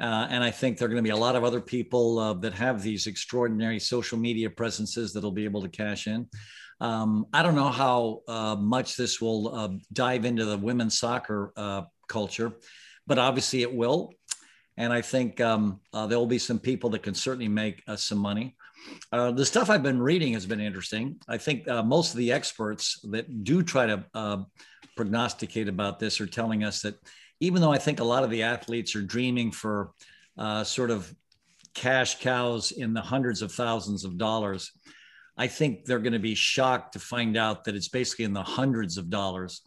Uh, 0.00 0.26
and 0.30 0.42
I 0.42 0.50
think 0.50 0.78
there 0.78 0.86
are 0.86 0.88
going 0.88 1.02
to 1.02 1.06
be 1.06 1.10
a 1.10 1.16
lot 1.16 1.36
of 1.36 1.44
other 1.44 1.60
people 1.60 2.18
uh, 2.18 2.32
that 2.34 2.54
have 2.54 2.82
these 2.82 3.06
extraordinary 3.06 3.78
social 3.78 4.18
media 4.18 4.48
presences 4.50 5.12
that'll 5.12 5.30
be 5.30 5.44
able 5.44 5.62
to 5.62 5.68
cash 5.68 6.06
in. 6.06 6.26
Um, 6.80 7.26
I 7.34 7.42
don't 7.42 7.54
know 7.54 7.68
how 7.68 8.22
uh, 8.26 8.56
much 8.56 8.96
this 8.96 9.20
will 9.20 9.54
uh, 9.54 9.68
dive 9.92 10.24
into 10.24 10.46
the 10.46 10.56
women's 10.56 10.98
soccer 10.98 11.52
uh, 11.56 11.82
culture, 12.08 12.52
but 13.06 13.18
obviously 13.18 13.60
it 13.60 13.72
will. 13.72 14.14
And 14.78 14.90
I 14.92 15.02
think 15.02 15.40
um, 15.42 15.80
uh, 15.92 16.06
there 16.06 16.18
will 16.18 16.26
be 16.26 16.38
some 16.38 16.58
people 16.58 16.88
that 16.90 17.02
can 17.02 17.14
certainly 17.14 17.48
make 17.48 17.82
some 17.96 18.18
money. 18.18 18.56
The 19.12 19.44
stuff 19.44 19.70
I've 19.70 19.82
been 19.82 20.00
reading 20.00 20.32
has 20.34 20.46
been 20.46 20.60
interesting. 20.60 21.16
I 21.28 21.38
think 21.38 21.66
most 21.66 22.12
of 22.12 22.18
the 22.18 22.32
experts 22.32 23.00
that 23.10 23.44
do 23.44 23.62
try 23.62 23.86
to 23.86 24.46
prognosticate 24.96 25.68
about 25.68 25.98
this 25.98 26.20
are 26.20 26.26
telling 26.26 26.64
us 26.64 26.82
that 26.82 26.96
even 27.40 27.62
though 27.62 27.72
I 27.72 27.78
think 27.78 28.00
a 28.00 28.04
lot 28.04 28.22
of 28.22 28.30
the 28.30 28.42
athletes 28.42 28.94
are 28.94 29.02
dreaming 29.02 29.50
for 29.50 29.92
uh, 30.38 30.62
sort 30.62 30.90
of 30.90 31.12
cash 31.74 32.20
cows 32.20 32.72
in 32.72 32.92
the 32.92 33.00
hundreds 33.00 33.42
of 33.42 33.52
thousands 33.52 34.04
of 34.04 34.18
dollars, 34.18 34.72
I 35.36 35.46
think 35.46 35.86
they're 35.86 36.00
going 36.00 36.12
to 36.12 36.18
be 36.18 36.34
shocked 36.34 36.92
to 36.92 36.98
find 36.98 37.36
out 37.36 37.64
that 37.64 37.74
it's 37.74 37.88
basically 37.88 38.26
in 38.26 38.34
the 38.34 38.42
hundreds 38.42 38.98
of 38.98 39.08
dollars. 39.08 39.62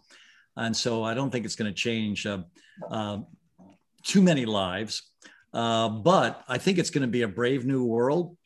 And 0.55 0.75
so 0.75 1.03
I 1.03 1.15
don't 1.15 1.31
think 1.31 1.45
it's 1.45 1.55
going 1.55 1.71
to 1.71 1.75
change 1.75 2.27
uh, 2.27 2.43
uh, 2.91 3.19
too 4.03 4.21
many 4.21 4.45
lives. 4.45 5.01
Uh, 5.51 5.89
but 5.89 6.43
I 6.47 6.59
think 6.59 6.77
it's 6.77 6.91
going 6.91 7.01
to 7.01 7.07
be 7.07 7.23
a 7.23 7.27
brave 7.27 7.65
new 7.65 7.85
world. 7.85 8.37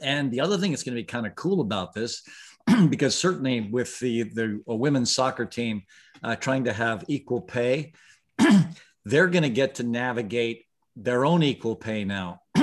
And 0.00 0.30
the 0.30 0.40
other 0.40 0.58
thing 0.58 0.70
that's 0.70 0.82
going 0.82 0.96
to 0.96 1.02
be 1.02 1.06
kind 1.06 1.26
of 1.26 1.34
cool 1.34 1.60
about 1.60 1.94
this, 1.94 2.22
because 2.88 3.14
certainly 3.14 3.60
with 3.60 3.98
the, 4.00 4.24
the 4.24 4.60
women's 4.66 5.12
soccer 5.12 5.46
team, 5.46 5.82
uh, 6.22 6.36
trying 6.36 6.64
to 6.64 6.72
have 6.72 7.04
equal 7.08 7.40
pay, 7.40 7.92
they're 9.04 9.28
going 9.28 9.42
to 9.42 9.50
get 9.50 9.76
to 9.76 9.82
navigate 9.82 10.64
their 10.96 11.24
own 11.24 11.42
equal 11.42 11.76
pay 11.76 12.04
now. 12.04 12.40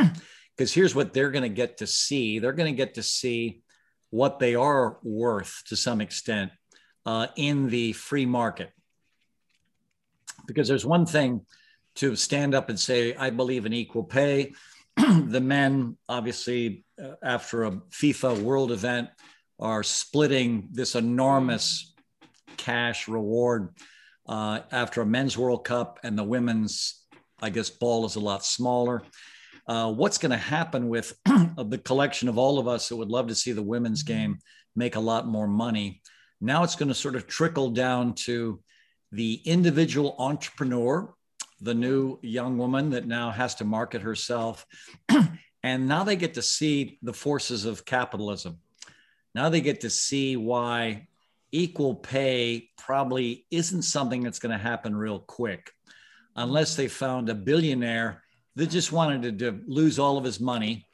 Because 0.55 0.71
here's 0.71 0.93
what 0.93 1.13
they're 1.13 1.31
going 1.31 1.41
to 1.41 1.49
get 1.49 1.77
to 1.77 1.87
see 1.87 2.37
they're 2.37 2.53
going 2.53 2.71
to 2.71 2.77
get 2.77 2.93
to 2.93 3.01
see 3.01 3.63
what 4.11 4.37
they 4.37 4.53
are 4.53 4.99
worth 5.01 5.63
to 5.69 5.75
some 5.75 5.99
extent 5.99 6.51
uh, 7.07 7.25
in 7.35 7.69
the 7.69 7.93
free 7.93 8.27
market. 8.27 8.69
Because 10.45 10.67
there's 10.67 10.85
one 10.85 11.07
thing 11.07 11.41
to 11.95 12.15
stand 12.15 12.53
up 12.53 12.69
and 12.69 12.79
say, 12.79 13.15
I 13.15 13.31
believe 13.31 13.65
in 13.65 13.73
equal 13.73 14.03
pay. 14.03 14.53
the 14.97 15.41
men, 15.41 15.97
obviously, 16.07 16.85
uh, 17.01 17.15
after 17.23 17.63
a 17.63 17.71
FIFA 17.71 18.41
world 18.41 18.71
event, 18.71 19.09
are 19.59 19.83
splitting 19.83 20.69
this 20.71 20.95
enormous 20.95 21.93
cash 22.57 23.07
reward 23.07 23.69
uh, 24.27 24.59
after 24.71 25.01
a 25.01 25.05
men's 25.05 25.37
World 25.37 25.65
Cup 25.65 25.99
and 26.03 26.17
the 26.17 26.23
women's, 26.23 27.05
I 27.41 27.49
guess, 27.49 27.69
ball 27.69 28.05
is 28.05 28.15
a 28.15 28.19
lot 28.19 28.45
smaller. 28.45 29.03
Uh, 29.67 29.91
what's 29.91 30.17
going 30.17 30.31
to 30.31 30.37
happen 30.37 30.89
with 30.89 31.17
the 31.25 31.81
collection 31.83 32.27
of 32.27 32.37
all 32.37 32.59
of 32.59 32.67
us 32.67 32.89
that 32.89 32.95
would 32.95 33.09
love 33.09 33.27
to 33.27 33.35
see 33.35 33.51
the 33.51 33.61
women's 33.61 34.03
mm-hmm. 34.03 34.17
game 34.17 34.37
make 34.75 34.95
a 34.95 34.99
lot 34.99 35.27
more 35.27 35.47
money? 35.47 36.01
Now 36.41 36.63
it's 36.63 36.75
going 36.75 36.89
to 36.89 36.95
sort 36.95 37.15
of 37.15 37.27
trickle 37.27 37.69
down 37.69 38.15
to 38.25 38.59
the 39.11 39.35
individual 39.45 40.15
entrepreneur, 40.19 41.13
the 41.63 41.73
new 41.73 42.19
young 42.21 42.57
woman 42.57 42.89
that 42.91 43.07
now 43.07 43.31
has 43.31 43.55
to 43.55 43.65
market 43.65 44.01
herself. 44.01 44.65
and 45.63 45.87
now 45.87 46.03
they 46.03 46.15
get 46.15 46.33
to 46.33 46.41
see 46.41 46.99
the 47.01 47.13
forces 47.13 47.65
of 47.65 47.85
capitalism. 47.85 48.59
Now 49.33 49.49
they 49.49 49.61
get 49.61 49.81
to 49.81 49.89
see 49.89 50.35
why 50.35 51.07
equal 51.51 51.95
pay 51.95 52.69
probably 52.77 53.45
isn't 53.49 53.83
something 53.83 54.21
that's 54.21 54.39
going 54.39 54.51
to 54.51 54.63
happen 54.63 54.95
real 54.95 55.19
quick 55.19 55.71
unless 56.35 56.75
they 56.75 56.87
found 56.87 57.29
a 57.29 57.35
billionaire 57.35 58.23
that 58.55 58.69
just 58.69 58.91
wanted 58.91 59.39
to, 59.39 59.51
to 59.51 59.61
lose 59.67 59.99
all 59.99 60.17
of 60.17 60.23
his 60.23 60.39
money 60.39 60.85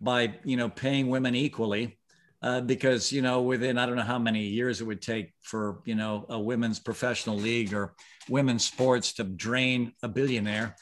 by 0.00 0.34
you 0.44 0.56
know 0.56 0.68
paying 0.68 1.08
women 1.08 1.34
equally 1.34 1.98
uh, 2.42 2.60
because 2.60 3.12
you 3.12 3.22
know 3.22 3.42
within 3.42 3.78
i 3.78 3.86
don't 3.86 3.96
know 3.96 4.02
how 4.02 4.18
many 4.18 4.44
years 4.44 4.80
it 4.80 4.84
would 4.84 5.02
take 5.02 5.32
for 5.42 5.80
you 5.84 5.94
know 5.94 6.26
a 6.28 6.38
women's 6.38 6.78
professional 6.78 7.36
league 7.36 7.74
or 7.74 7.94
women's 8.28 8.64
sports 8.64 9.12
to 9.12 9.24
drain 9.24 9.92
a 10.02 10.08
billionaire 10.08 10.74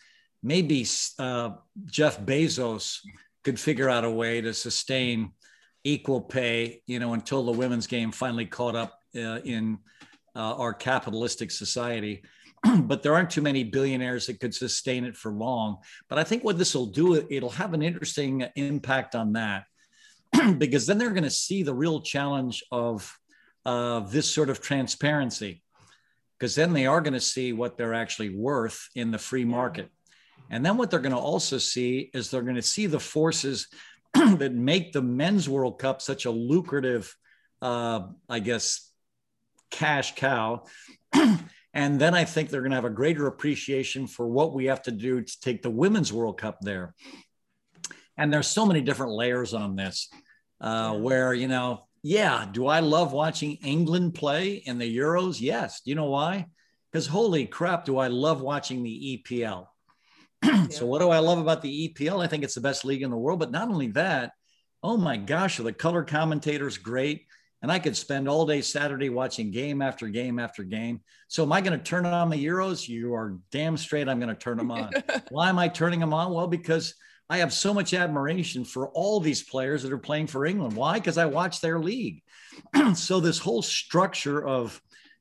maybe 0.43 0.87
uh, 1.19 1.51
jeff 1.87 2.21
bezos 2.21 2.99
could 3.45 3.59
figure 3.59 3.89
out 3.89 4.05
a 4.05 4.11
way 4.11 4.41
to 4.41 4.53
sustain 4.53 5.31
equal 5.85 6.21
pay 6.21 6.83
you 6.87 6.99
know 6.99 7.15
until 7.15 7.45
the 7.45 7.53
women's 7.53 7.87
game 7.87 8.13
finally 8.13 8.47
caught 8.47 8.77
up 8.77 8.99
uh, 9.17 9.41
in 9.45 9.79
uh, 10.39 10.55
our 10.55 10.73
capitalistic 10.73 11.51
society. 11.51 12.23
but 12.83 13.03
there 13.03 13.15
aren't 13.15 13.31
too 13.31 13.43
many 13.43 13.65
billionaires 13.65 14.27
that 14.27 14.41
could 14.41 14.55
sustain 14.55 15.05
it 15.05 15.17
for 15.17 15.33
long. 15.33 15.79
But 16.09 16.19
I 16.19 16.25
think 16.25 16.45
what 16.45 16.59
this 16.59 16.75
will 16.75 16.87
do, 16.87 17.27
it'll 17.29 17.51
have 17.51 17.75
an 17.75 17.83
interesting 17.83 18.47
impact 18.57 19.15
on 19.15 19.33
that 19.33 19.65
because 20.59 20.87
then 20.87 20.99
they're 20.99 21.11
going 21.11 21.23
to 21.23 21.31
see 21.31 21.63
the 21.63 21.75
real 21.75 22.01
challenge 22.01 22.65
of 22.71 23.17
uh, 23.67 24.01
this 24.01 24.33
sort 24.33 24.51
of 24.51 24.61
transparency 24.61 25.63
because 26.39 26.55
then 26.55 26.73
they 26.73 26.87
are 26.87 27.01
going 27.01 27.15
to 27.15 27.21
see 27.21 27.53
what 27.53 27.77
they're 27.77 27.95
actually 27.95 28.35
worth 28.35 28.89
in 28.95 29.11
the 29.11 29.19
free 29.19 29.45
market. 29.45 29.91
And 30.51 30.65
then 30.65 30.77
what 30.77 30.91
they're 30.91 31.01
going 31.01 31.15
to 31.15 31.19
also 31.19 31.59
see 31.59 32.11
is 32.15 32.31
they're 32.31 32.43
going 32.43 32.55
to 32.55 32.63
see 32.63 32.87
the 32.87 33.01
forces 33.01 33.69
that 34.15 34.55
make 34.55 34.93
the 34.93 35.03
men's 35.03 35.49
World 35.49 35.79
Cup 35.79 36.01
such 36.01 36.25
a 36.25 36.31
lucrative, 36.31 37.15
uh, 37.61 38.07
I 38.29 38.39
guess, 38.39 38.91
cash 39.71 40.15
cow. 40.15 40.65
and 41.75 42.01
then 42.01 42.15
I 42.15 42.25
think 42.25 42.49
they're 42.49 42.63
going 42.63 42.71
to 42.71 42.77
have 42.77 42.85
a 42.85 42.91
greater 42.91 43.27
appreciation 43.27 44.07
for 44.07 44.27
what 44.29 44.55
we 44.55 44.67
have 44.67 44.83
to 44.83 44.93
do 44.93 45.21
to 45.21 45.41
take 45.41 45.63
the 45.63 45.71
Women's 45.71 46.13
World 46.13 46.39
Cup 46.39 46.59
there. 46.61 46.95
And 48.19 48.33
there's 48.33 48.49
so 48.49 48.67
many 48.67 48.81
different 48.81 49.13
layers 49.13 49.55
on 49.55 49.77
this 49.77 50.09
uh, 50.61 50.95
where, 50.95 51.33
you 51.33 51.49
know, 51.49 51.87
yeah, 52.03 52.47
do 52.51 52.67
I 52.67 52.81
love 52.81 53.13
watching 53.13 53.55
England 53.65 54.15
play 54.15 54.55
in 54.55 54.79
the 54.79 54.97
Euros? 54.99 55.41
Yes. 55.41 55.81
Do 55.81 55.91
you 55.91 55.95
know 55.95 56.11
why? 56.11 56.47
Because 56.93 57.07
holy 57.07 57.47
crap, 57.47 57.85
do 57.85 57.99
I 57.99 58.09
love 58.09 58.41
watching 58.41 58.83
the 58.83 59.25
EPL. 59.25 59.67
so, 60.71 60.87
what 60.87 61.01
do 61.01 61.11
I 61.11 61.19
love 61.19 61.39
about 61.39 61.63
the 61.63 61.89
EPL? 61.89 62.23
I 62.23 62.29
think 62.29 62.45
it's 62.45 62.55
the 62.55 62.61
best 62.61 62.85
league 62.85 63.03
in 63.03 63.11
the 63.11 63.17
world. 63.17 63.41
But 63.41 63.51
not 63.51 63.69
only 63.69 63.89
that, 63.89 64.33
oh 64.83 64.97
my 64.97 65.17
gosh, 65.17 65.59
are 65.59 65.65
the 65.65 65.73
color 65.73 66.05
commentators 66.05 66.79
great? 66.79 67.27
and 67.63 67.73
I 67.73 67.79
could 67.79 67.97
spend 67.97 68.29
all 68.29 68.47
day 68.47 68.61
Saturday 68.61 69.09
watching 69.09 69.51
game 69.51 69.83
after 69.83 70.09
game 70.09 70.39
after 70.39 70.63
game. 70.63 71.01
So 71.27 71.43
am 71.43 71.53
I 71.53 71.61
going 71.61 71.77
to 71.77 71.85
turn 71.85 72.07
on 72.07 72.31
the 72.31 72.45
Euros? 72.45 72.89
You 72.89 73.15
are 73.15 73.39
damn 73.51 73.77
straight 73.77 74.09
I'm 74.09 74.21
going 74.21 74.29
to 74.29 74.41
turn 74.41 74.59
them 74.59 74.71
on. 74.71 74.91
Why 75.31 75.49
am 75.49 75.59
I 75.59 75.69
turning 75.69 76.01
them 76.01 76.15
on? 76.15 76.33
Well, 76.33 76.47
because 76.47 76.95
I 77.31 77.39
have 77.39 77.53
so 77.53 77.75
much 77.75 77.93
admiration 77.93 78.65
for 78.65 78.89
all 78.89 79.21
these 79.21 79.43
players 79.43 79.83
that 79.83 79.93
are 79.93 79.99
playing 79.99 80.29
for 80.29 80.47
England. 80.47 80.75
Why? 80.75 80.95
Because 80.95 81.19
I 81.19 81.27
watch 81.27 81.61
their 81.61 81.79
league. 81.79 82.23
so 82.95 83.21
this 83.21 83.39
whole 83.39 83.63
structure 83.63 84.47
of 84.47 84.81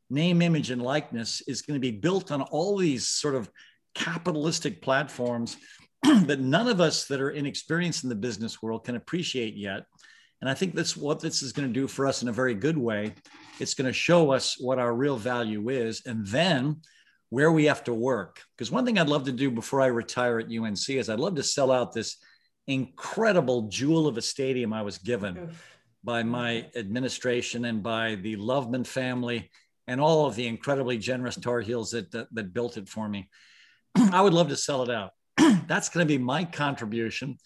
name, 0.09 0.41
image, 0.41 0.71
and 0.71 0.81
likeness 0.81 1.41
is 1.47 1.61
going 1.61 1.75
to 1.75 1.81
be 1.81 1.91
built 1.91 2.31
on 2.31 2.41
all 2.43 2.77
these 2.77 3.07
sort 3.07 3.35
of 3.35 3.49
capitalistic 3.93 4.81
platforms 4.81 5.57
that 6.03 6.39
none 6.39 6.67
of 6.67 6.79
us 6.79 7.05
that 7.05 7.19
are 7.19 7.31
inexperienced 7.31 8.03
in 8.03 8.09
the 8.09 8.15
business 8.15 8.61
world 8.61 8.85
can 8.85 8.95
appreciate 8.95 9.55
yet 9.55 9.83
and 10.41 10.49
I 10.49 10.53
think 10.53 10.75
that's 10.75 10.95
what 10.95 11.19
this 11.19 11.41
is 11.41 11.51
going 11.51 11.67
to 11.67 11.73
do 11.73 11.87
for 11.87 12.05
us 12.05 12.21
in 12.21 12.27
a 12.27 12.33
very 12.33 12.53
good 12.53 12.77
way. 12.77 13.15
It's 13.59 13.73
going 13.73 13.87
to 13.87 13.93
show 13.93 14.31
us 14.31 14.59
what 14.59 14.79
our 14.79 14.93
real 14.93 15.17
value 15.17 15.69
is 15.69 16.03
and 16.05 16.25
then 16.27 16.81
where 17.29 17.51
we 17.51 17.65
have 17.65 17.83
to 17.85 17.93
work. 17.93 18.41
Because 18.55 18.71
one 18.71 18.85
thing 18.85 18.97
I'd 18.97 19.09
love 19.09 19.25
to 19.25 19.31
do 19.31 19.51
before 19.51 19.81
I 19.81 19.87
retire 19.87 20.39
at 20.39 20.51
UNC 20.51 20.89
is 20.89 21.09
I'd 21.09 21.19
love 21.19 21.35
to 21.35 21.43
sell 21.43 21.71
out 21.71 21.93
this 21.93 22.17
incredible 22.67 23.63
jewel 23.63 24.07
of 24.07 24.17
a 24.17 24.21
stadium 24.21 24.73
I 24.73 24.81
was 24.81 24.97
given 24.97 25.51
by 26.03 26.23
my 26.23 26.67
administration 26.75 27.65
and 27.65 27.83
by 27.83 28.15
the 28.15 28.35
Loveman 28.37 28.85
family 28.85 29.49
and 29.87 30.01
all 30.01 30.25
of 30.25 30.35
the 30.35 30.47
incredibly 30.47 30.97
generous 30.97 31.35
Tar 31.35 31.61
Heels 31.61 31.91
that, 31.91 32.11
that, 32.11 32.27
that 32.33 32.53
built 32.53 32.77
it 32.77 32.89
for 32.89 33.07
me. 33.07 33.29
I 33.95 34.21
would 34.21 34.33
love 34.33 34.49
to 34.49 34.57
sell 34.57 34.83
it 34.83 34.89
out. 34.89 35.11
That's 35.67 35.89
going 35.89 36.05
to 36.05 36.13
be 36.13 36.21
my 36.21 36.43
contribution 36.43 37.37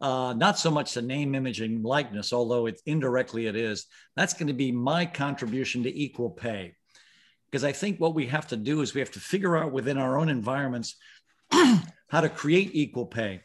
uh, 0.00 0.32
not 0.36 0.58
so 0.58 0.70
much 0.70 0.94
the 0.94 1.02
name, 1.02 1.34
image, 1.34 1.60
and 1.60 1.84
likeness, 1.84 2.32
although 2.32 2.66
it 2.66 2.80
indirectly 2.86 3.46
it 3.46 3.56
is. 3.56 3.86
That's 4.16 4.34
going 4.34 4.46
to 4.46 4.52
be 4.52 4.70
my 4.70 5.06
contribution 5.06 5.82
to 5.82 5.98
equal 5.98 6.30
pay. 6.30 6.74
Because 7.50 7.64
I 7.64 7.72
think 7.72 7.98
what 7.98 8.14
we 8.14 8.26
have 8.26 8.46
to 8.48 8.56
do 8.56 8.82
is 8.82 8.94
we 8.94 9.00
have 9.00 9.10
to 9.12 9.20
figure 9.20 9.56
out 9.56 9.72
within 9.72 9.98
our 9.98 10.18
own 10.18 10.28
environments 10.28 10.96
how 11.50 12.20
to 12.20 12.28
create 12.28 12.70
equal 12.74 13.06
pay. 13.06 13.42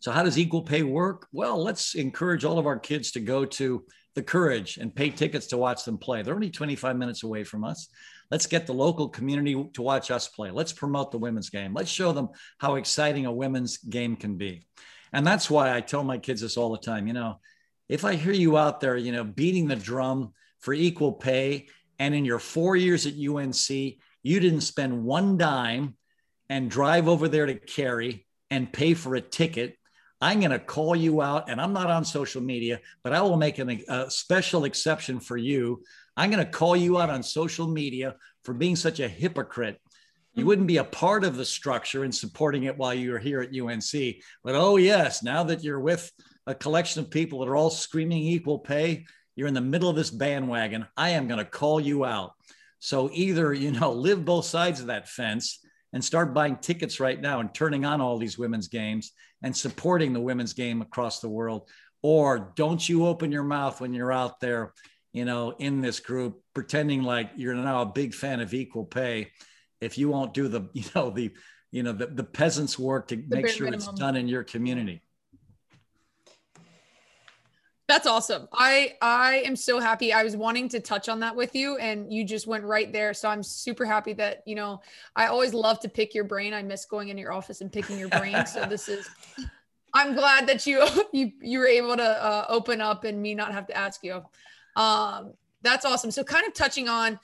So, 0.00 0.10
how 0.10 0.22
does 0.22 0.38
equal 0.38 0.62
pay 0.62 0.82
work? 0.82 1.28
Well, 1.30 1.62
let's 1.62 1.94
encourage 1.94 2.44
all 2.44 2.58
of 2.58 2.66
our 2.66 2.78
kids 2.78 3.12
to 3.12 3.20
go 3.20 3.44
to 3.44 3.84
the 4.14 4.22
Courage 4.22 4.78
and 4.78 4.94
pay 4.94 5.10
tickets 5.10 5.48
to 5.48 5.56
watch 5.56 5.84
them 5.84 5.98
play. 5.98 6.22
They're 6.22 6.34
only 6.34 6.50
25 6.50 6.96
minutes 6.96 7.22
away 7.22 7.44
from 7.44 7.64
us. 7.64 7.88
Let's 8.30 8.46
get 8.46 8.66
the 8.66 8.74
local 8.74 9.08
community 9.08 9.68
to 9.74 9.82
watch 9.82 10.10
us 10.10 10.28
play. 10.28 10.50
Let's 10.50 10.72
promote 10.72 11.12
the 11.12 11.18
women's 11.18 11.50
game. 11.50 11.74
Let's 11.74 11.90
show 11.90 12.12
them 12.12 12.30
how 12.58 12.76
exciting 12.76 13.26
a 13.26 13.32
women's 13.32 13.78
game 13.78 14.16
can 14.16 14.36
be. 14.36 14.66
And 15.12 15.26
that's 15.26 15.50
why 15.50 15.74
I 15.74 15.80
tell 15.80 16.04
my 16.04 16.18
kids 16.18 16.40
this 16.40 16.56
all 16.56 16.70
the 16.70 16.78
time. 16.78 17.06
You 17.06 17.12
know, 17.12 17.40
if 17.88 18.04
I 18.04 18.14
hear 18.14 18.32
you 18.32 18.56
out 18.56 18.80
there, 18.80 18.96
you 18.96 19.12
know, 19.12 19.24
beating 19.24 19.66
the 19.66 19.76
drum 19.76 20.32
for 20.60 20.72
equal 20.72 21.12
pay, 21.12 21.66
and 22.00 22.14
in 22.14 22.24
your 22.24 22.38
four 22.38 22.74
years 22.74 23.06
at 23.06 23.12
UNC, 23.12 23.68
you 24.22 24.40
didn't 24.40 24.62
spend 24.62 25.04
one 25.04 25.36
dime 25.36 25.94
and 26.48 26.70
drive 26.70 27.06
over 27.06 27.28
there 27.28 27.46
to 27.46 27.54
Cary 27.54 28.26
and 28.50 28.72
pay 28.72 28.94
for 28.94 29.14
a 29.14 29.20
ticket, 29.20 29.76
I'm 30.20 30.40
going 30.40 30.50
to 30.50 30.58
call 30.58 30.96
you 30.96 31.22
out. 31.22 31.48
And 31.48 31.60
I'm 31.60 31.74
not 31.74 31.90
on 31.90 32.04
social 32.04 32.40
media, 32.40 32.80
but 33.04 33.12
I 33.12 33.20
will 33.20 33.36
make 33.36 33.58
an, 33.58 33.82
a 33.88 34.10
special 34.10 34.64
exception 34.64 35.20
for 35.20 35.36
you. 35.36 35.82
I'm 36.16 36.30
going 36.30 36.44
to 36.44 36.50
call 36.50 36.74
you 36.74 36.98
out 36.98 37.10
on 37.10 37.22
social 37.22 37.68
media 37.68 38.16
for 38.44 38.54
being 38.54 38.76
such 38.76 38.98
a 38.98 39.08
hypocrite. 39.08 39.78
You 40.32 40.46
wouldn't 40.46 40.68
be 40.68 40.78
a 40.78 40.84
part 40.84 41.24
of 41.24 41.36
the 41.36 41.44
structure 41.44 42.04
and 42.04 42.14
supporting 42.14 42.64
it 42.64 42.78
while 42.78 42.94
you 42.94 43.12
were 43.12 43.18
here 43.18 43.42
at 43.42 43.54
UNC. 43.54 44.16
But 44.42 44.54
oh, 44.54 44.76
yes, 44.76 45.22
now 45.22 45.44
that 45.44 45.62
you're 45.62 45.80
with 45.80 46.10
a 46.46 46.54
collection 46.54 47.02
of 47.02 47.10
people 47.10 47.40
that 47.40 47.48
are 47.48 47.56
all 47.56 47.70
screaming 47.70 48.22
equal 48.22 48.58
pay, 48.58 49.04
you're 49.40 49.48
in 49.48 49.54
the 49.54 49.60
middle 49.62 49.88
of 49.88 49.96
this 49.96 50.10
bandwagon. 50.10 50.86
I 50.98 51.10
am 51.10 51.26
going 51.26 51.38
to 51.38 51.46
call 51.46 51.80
you 51.80 52.04
out. 52.04 52.34
So 52.78 53.08
either, 53.10 53.54
you 53.54 53.72
know, 53.72 53.90
live 54.06 54.22
both 54.22 54.44
sides 54.44 54.80
of 54.80 54.88
that 54.88 55.08
fence 55.08 55.60
and 55.94 56.04
start 56.04 56.34
buying 56.34 56.56
tickets 56.56 57.00
right 57.00 57.18
now 57.18 57.40
and 57.40 57.54
turning 57.54 57.86
on 57.86 58.02
all 58.02 58.18
these 58.18 58.36
women's 58.36 58.68
games 58.68 59.12
and 59.42 59.56
supporting 59.56 60.12
the 60.12 60.20
women's 60.20 60.52
game 60.52 60.82
across 60.82 61.20
the 61.20 61.28
world. 61.30 61.70
Or 62.02 62.52
don't 62.54 62.86
you 62.86 63.06
open 63.06 63.32
your 63.32 63.42
mouth 63.42 63.80
when 63.80 63.94
you're 63.94 64.12
out 64.12 64.40
there, 64.40 64.74
you 65.14 65.24
know, 65.24 65.54
in 65.58 65.80
this 65.80 66.00
group, 66.00 66.42
pretending 66.52 67.02
like 67.02 67.30
you're 67.34 67.54
now 67.54 67.80
a 67.80 67.86
big 67.86 68.12
fan 68.12 68.40
of 68.40 68.52
equal 68.52 68.84
pay. 68.84 69.30
If 69.80 69.96
you 69.96 70.10
won't 70.10 70.34
do 70.34 70.48
the, 70.48 70.68
you 70.74 70.84
know, 70.94 71.08
the, 71.08 71.30
you 71.70 71.82
know, 71.82 71.92
the, 71.92 72.08
the 72.08 72.24
peasants 72.24 72.78
work 72.78 73.08
to 73.08 73.16
the 73.16 73.36
make 73.36 73.48
sure 73.48 73.64
minimum. 73.64 73.88
it's 73.88 73.98
done 73.98 74.16
in 74.16 74.28
your 74.28 74.44
community. 74.44 75.00
That's 77.90 78.06
awesome. 78.06 78.46
I 78.52 78.94
I 79.02 79.42
am 79.44 79.56
so 79.56 79.80
happy. 79.80 80.12
I 80.12 80.22
was 80.22 80.36
wanting 80.36 80.68
to 80.68 80.78
touch 80.78 81.08
on 81.08 81.18
that 81.20 81.34
with 81.34 81.56
you 81.56 81.76
and 81.78 82.12
you 82.12 82.24
just 82.24 82.46
went 82.46 82.62
right 82.62 82.92
there. 82.92 83.12
So 83.12 83.28
I'm 83.28 83.42
super 83.42 83.84
happy 83.84 84.12
that, 84.12 84.44
you 84.46 84.54
know, 84.54 84.80
I 85.16 85.26
always 85.26 85.52
love 85.54 85.80
to 85.80 85.88
pick 85.88 86.14
your 86.14 86.22
brain. 86.22 86.54
I 86.54 86.62
miss 86.62 86.84
going 86.84 87.08
in 87.08 87.18
your 87.18 87.32
office 87.32 87.62
and 87.62 87.72
picking 87.72 87.98
your 87.98 88.08
brain. 88.08 88.46
so 88.46 88.64
this 88.68 88.88
is 88.88 89.10
I'm 89.92 90.14
glad 90.14 90.46
that 90.46 90.68
you 90.68 90.86
you 91.12 91.32
you 91.42 91.58
were 91.58 91.66
able 91.66 91.96
to 91.96 92.24
uh, 92.24 92.46
open 92.48 92.80
up 92.80 93.02
and 93.02 93.20
me 93.20 93.34
not 93.34 93.52
have 93.52 93.66
to 93.66 93.76
ask 93.76 94.04
you. 94.04 94.22
Um 94.76 95.32
that's 95.60 95.84
awesome. 95.84 96.12
So 96.12 96.22
kind 96.22 96.46
of 96.46 96.54
touching 96.54 96.88
on 96.88 97.18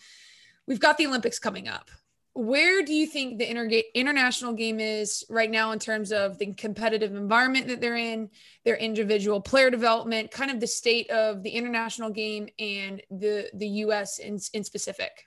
we've 0.67 0.81
got 0.81 0.99
the 0.99 1.07
Olympics 1.07 1.39
coming 1.39 1.69
up 1.69 1.93
where 2.37 2.83
do 2.83 2.93
you 2.93 3.07
think 3.07 3.39
the 3.39 3.51
inter- 3.51 3.83
international 3.95 4.53
game 4.53 4.79
is 4.79 5.25
right 5.31 5.51
now 5.51 5.73
in 5.73 5.79
terms 5.79 6.13
of 6.13 6.39
the 6.39 6.53
competitive 6.53 7.15
environment 7.15 7.67
that 7.69 7.81
they're 7.81 7.97
in 7.97 8.29
their 8.65 8.77
individual 8.77 9.41
player 9.41 9.71
development 9.71 10.31
kind 10.31 10.51
of 10.51 10.61
the 10.61 10.67
state 10.67 11.11
of 11.11 11.43
the 11.43 11.49
international 11.49 12.11
game 12.11 12.49
and 12.59 13.03
the 13.11 13.49
the 13.55 13.67
us 13.69 14.19
in, 14.19 14.39
in 14.53 14.63
specific? 14.65 15.25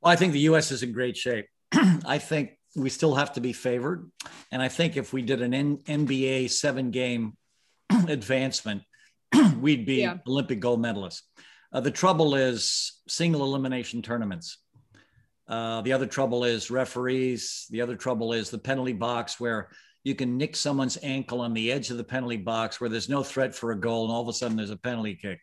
Well 0.00 0.12
i 0.12 0.16
think 0.16 0.32
the 0.32 0.40
us 0.40 0.70
is 0.70 0.82
in 0.82 0.92
great 0.92 1.16
shape. 1.16 1.46
I 1.72 2.18
think 2.18 2.52
we 2.74 2.88
still 2.88 3.14
have 3.14 3.34
to 3.34 3.40
be 3.40 3.52
favored. 3.52 4.10
And 4.50 4.62
i 4.62 4.68
think 4.68 4.96
if 4.96 5.12
we 5.12 5.20
did 5.20 5.42
an 5.42 5.52
N- 5.52 5.78
nba 5.86 6.50
seven 6.50 6.90
game 6.90 7.36
advancement 7.90 8.82
we'd 9.60 9.84
be 9.84 9.96
yeah. 9.96 10.16
olympic 10.26 10.60
gold 10.60 10.80
medalists. 10.80 11.22
Uh, 11.70 11.80
the 11.80 11.90
trouble 11.90 12.34
is 12.34 13.02
single 13.06 13.44
elimination 13.44 14.00
tournaments 14.00 14.56
uh, 15.48 15.80
the 15.80 15.92
other 15.92 16.06
trouble 16.06 16.44
is 16.44 16.70
referees. 16.70 17.66
The 17.70 17.80
other 17.80 17.96
trouble 17.96 18.32
is 18.32 18.50
the 18.50 18.58
penalty 18.58 18.92
box 18.92 19.40
where 19.40 19.70
you 20.04 20.14
can 20.14 20.36
nick 20.36 20.56
someone's 20.56 20.98
ankle 21.02 21.40
on 21.40 21.54
the 21.54 21.72
edge 21.72 21.90
of 21.90 21.96
the 21.96 22.04
penalty 22.04 22.36
box 22.36 22.80
where 22.80 22.90
there's 22.90 23.08
no 23.08 23.22
threat 23.22 23.54
for 23.54 23.72
a 23.72 23.80
goal 23.80 24.04
and 24.04 24.12
all 24.12 24.22
of 24.22 24.28
a 24.28 24.32
sudden 24.32 24.56
there's 24.56 24.70
a 24.70 24.76
penalty 24.76 25.14
kick. 25.14 25.40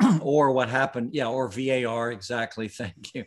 or 0.20 0.50
what 0.50 0.68
happened, 0.68 1.10
yeah, 1.12 1.28
or 1.28 1.48
VAR, 1.48 2.10
exactly. 2.10 2.68
Thank 2.68 3.14
you. 3.14 3.24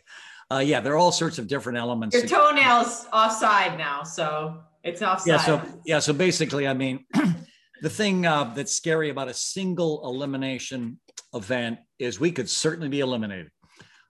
Uh, 0.50 0.58
yeah, 0.58 0.80
there 0.80 0.94
are 0.94 0.96
all 0.96 1.12
sorts 1.12 1.38
of 1.38 1.46
different 1.46 1.78
elements. 1.78 2.16
Your 2.16 2.26
toenails 2.26 3.06
offside 3.12 3.76
now, 3.76 4.02
so 4.02 4.62
it's 4.82 5.02
offside. 5.02 5.26
Yeah, 5.26 5.38
so 5.38 5.62
yeah, 5.84 5.98
so 5.98 6.12
basically, 6.12 6.66
I 6.66 6.72
mean, 6.72 7.04
the 7.82 7.90
thing 7.90 8.26
uh, 8.26 8.52
that's 8.54 8.72
scary 8.72 9.10
about 9.10 9.28
a 9.28 9.34
single 9.34 10.08
elimination 10.08 11.00
event 11.34 11.78
is 11.98 12.18
we 12.18 12.32
could 12.32 12.48
certainly 12.48 12.88
be 12.88 13.00
eliminated. 13.00 13.50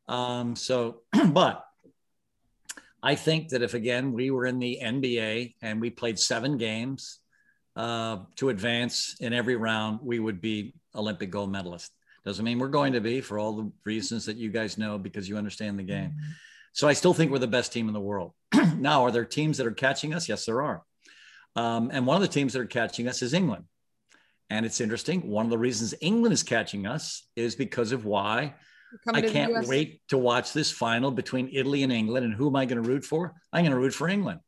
Um, 0.06 0.54
so, 0.54 1.02
but 1.30 1.64
I 3.02 3.14
think 3.14 3.50
that 3.50 3.62
if 3.62 3.74
again 3.74 4.12
we 4.12 4.30
were 4.30 4.46
in 4.46 4.58
the 4.58 4.78
NBA 4.82 5.54
and 5.62 5.80
we 5.80 5.90
played 5.90 6.18
seven 6.18 6.56
games 6.56 7.18
uh, 7.76 8.18
to 8.36 8.48
advance 8.48 9.16
in 9.20 9.32
every 9.32 9.56
round, 9.56 10.00
we 10.02 10.18
would 10.18 10.40
be 10.40 10.74
Olympic 10.94 11.30
gold 11.30 11.52
medalist. 11.52 11.92
Doesn't 12.24 12.44
mean 12.44 12.58
we're 12.58 12.68
going 12.68 12.92
to 12.94 13.00
be 13.00 13.20
for 13.20 13.38
all 13.38 13.56
the 13.56 13.72
reasons 13.84 14.26
that 14.26 14.36
you 14.36 14.50
guys 14.50 14.76
know 14.78 14.98
because 14.98 15.28
you 15.28 15.36
understand 15.36 15.78
the 15.78 15.84
game. 15.84 16.10
Mm-hmm. 16.10 16.30
So 16.72 16.88
I 16.88 16.92
still 16.92 17.14
think 17.14 17.30
we're 17.30 17.38
the 17.38 17.46
best 17.46 17.72
team 17.72 17.88
in 17.88 17.94
the 17.94 18.00
world. 18.00 18.32
now, 18.76 19.04
are 19.04 19.10
there 19.10 19.24
teams 19.24 19.58
that 19.58 19.66
are 19.66 19.72
catching 19.72 20.12
us? 20.12 20.28
Yes, 20.28 20.44
there 20.44 20.62
are. 20.62 20.82
Um, 21.56 21.90
and 21.92 22.06
one 22.06 22.16
of 22.16 22.22
the 22.22 22.28
teams 22.28 22.52
that 22.52 22.60
are 22.60 22.66
catching 22.66 23.08
us 23.08 23.22
is 23.22 23.32
England. 23.32 23.64
And 24.50 24.64
it's 24.64 24.80
interesting. 24.80 25.28
One 25.28 25.46
of 25.46 25.50
the 25.50 25.58
reasons 25.58 25.94
England 26.00 26.32
is 26.32 26.42
catching 26.42 26.86
us 26.86 27.26
is 27.36 27.54
because 27.54 27.92
of 27.92 28.04
why 28.04 28.54
I 29.12 29.22
can't 29.22 29.66
wait 29.66 30.00
to 30.08 30.18
watch 30.18 30.52
this 30.52 30.70
final 30.70 31.10
between 31.10 31.50
Italy 31.52 31.82
and 31.82 31.92
England. 31.92 32.24
And 32.24 32.34
who 32.34 32.48
am 32.48 32.56
I 32.56 32.66
going 32.66 32.82
to 32.82 32.88
root 32.88 33.04
for? 33.04 33.34
I'm 33.52 33.64
going 33.64 33.72
to 33.72 33.78
root 33.78 33.94
for 33.94 34.08
England 34.08 34.40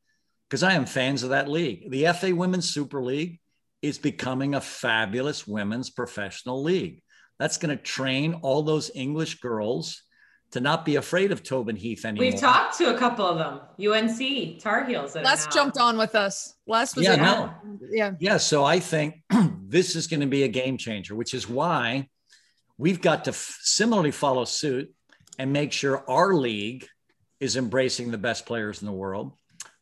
because 0.48 0.62
I 0.62 0.72
am 0.72 0.86
fans 0.86 1.22
of 1.22 1.30
that 1.30 1.48
league. 1.48 1.90
The 1.90 2.06
FA 2.12 2.34
Women's 2.34 2.68
Super 2.68 3.02
League 3.02 3.40
is 3.82 3.98
becoming 3.98 4.54
a 4.54 4.60
fabulous 4.60 5.46
women's 5.46 5.90
professional 5.90 6.62
league. 6.62 7.02
That's 7.38 7.56
going 7.56 7.76
to 7.76 7.82
train 7.82 8.34
all 8.42 8.62
those 8.62 8.90
English 8.94 9.40
girls 9.40 10.02
to 10.52 10.60
not 10.60 10.84
be 10.84 10.96
afraid 10.96 11.32
of 11.32 11.42
Tobin 11.42 11.76
Heath 11.76 12.04
anymore. 12.04 12.30
We've 12.30 12.40
talked 12.40 12.76
to 12.78 12.94
a 12.94 12.98
couple 12.98 13.24
of 13.24 13.38
them, 13.38 13.60
UNC, 13.80 14.60
Tar 14.60 14.84
Heels. 14.84 15.14
Les 15.14 15.46
jumped 15.46 15.78
on 15.78 15.96
with 15.96 16.14
us. 16.14 16.54
Les 16.66 16.94
was 16.96 17.04
yeah, 17.04 17.16
no. 17.16 17.54
yeah. 17.90 18.12
Yeah. 18.18 18.36
So 18.36 18.64
I 18.64 18.80
think 18.80 19.22
this 19.62 19.94
is 19.94 20.06
going 20.08 20.20
to 20.20 20.26
be 20.26 20.42
a 20.42 20.48
game 20.48 20.76
changer, 20.76 21.14
which 21.14 21.34
is 21.34 21.48
why 21.48 22.08
we've 22.80 23.02
got 23.02 23.26
to 23.26 23.30
f- 23.30 23.58
similarly 23.60 24.10
follow 24.10 24.46
suit 24.46 24.90
and 25.38 25.52
make 25.52 25.70
sure 25.70 26.02
our 26.08 26.32
league 26.32 26.86
is 27.38 27.56
embracing 27.56 28.10
the 28.10 28.18
best 28.18 28.46
players 28.46 28.80
in 28.80 28.86
the 28.86 28.92
world. 28.92 29.32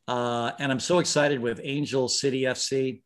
Uh, 0.08 0.50
and 0.58 0.72
I'm 0.72 0.80
so 0.80 0.98
excited 0.98 1.38
with 1.38 1.60
Angel 1.62 2.08
City 2.08 2.42
FC. 2.42 3.02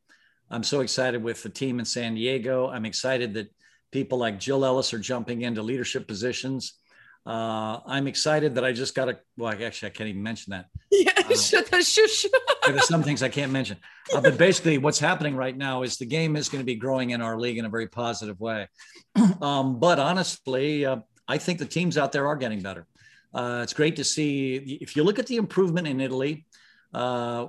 I'm 0.51 0.63
so 0.63 0.81
excited 0.81 1.23
with 1.23 1.43
the 1.43 1.51
team 1.51 1.79
in 1.79 1.85
San 1.85 2.15
Diego. 2.15 2.69
I'm 2.69 2.87
excited 2.87 3.35
that 3.35 3.55
people 3.91 4.17
like 4.17 4.41
Jill 4.41 4.65
Ellis 4.65 4.95
are 4.95 4.99
jumping 4.99 5.43
into 5.43 5.63
leadership 5.63 6.09
positions. 6.09 6.79
Uh, 7.25 7.79
I'm 7.87 8.09
excited 8.09 8.57
that 8.57 8.65
I 8.65 8.73
just 8.73 8.97
got 8.97 9.09
a. 9.09 9.19
Well, 9.37 9.53
actually, 9.53 9.87
I 9.89 9.91
can't 9.91 10.09
even 10.09 10.23
mention 10.23 10.53
that. 10.53 10.67
Yeah, 10.91 11.13
uh, 11.17 11.35
shush. 11.83 12.27
there's 12.67 12.87
some 12.87 13.03
things 13.03 13.23
I 13.23 13.29
can't 13.29 13.51
mention. 13.51 13.79
Uh, 14.13 14.21
but 14.21 14.37
basically, 14.37 14.77
what's 14.79 14.99
happening 14.99 15.37
right 15.37 15.57
now 15.57 15.83
is 15.83 15.97
the 15.97 16.05
game 16.05 16.37
is 16.37 16.51
going 16.51 16.61
to 16.61 16.67
be 16.67 16.75
growing 16.75 17.11
in 17.11 17.23
our 17.23 17.39
league 17.39 17.59
in 17.59 17.65
a 17.65 17.69
very 17.69 17.87
positive 17.89 18.41
way. 18.41 18.69
Um, 19.41 19.81
but 19.81 19.99
honestly, 19.99 20.85
uh, 20.87 20.99
I 21.27 21.39
think 21.39 21.59
the 21.59 21.67
teams 21.67 21.99
out 21.99 22.13
there 22.13 22.29
are 22.29 22.37
getting 22.37 22.61
better. 22.61 22.87
Uh, 23.35 23.63
it's 23.65 23.73
great 23.73 23.97
to 23.97 24.05
see. 24.05 24.79
If 24.81 24.95
you 24.95 25.03
look 25.03 25.19
at 25.19 25.27
the 25.27 25.35
improvement 25.37 25.89
in 25.89 26.01
Italy, 26.01 26.47
uh, 26.95 27.49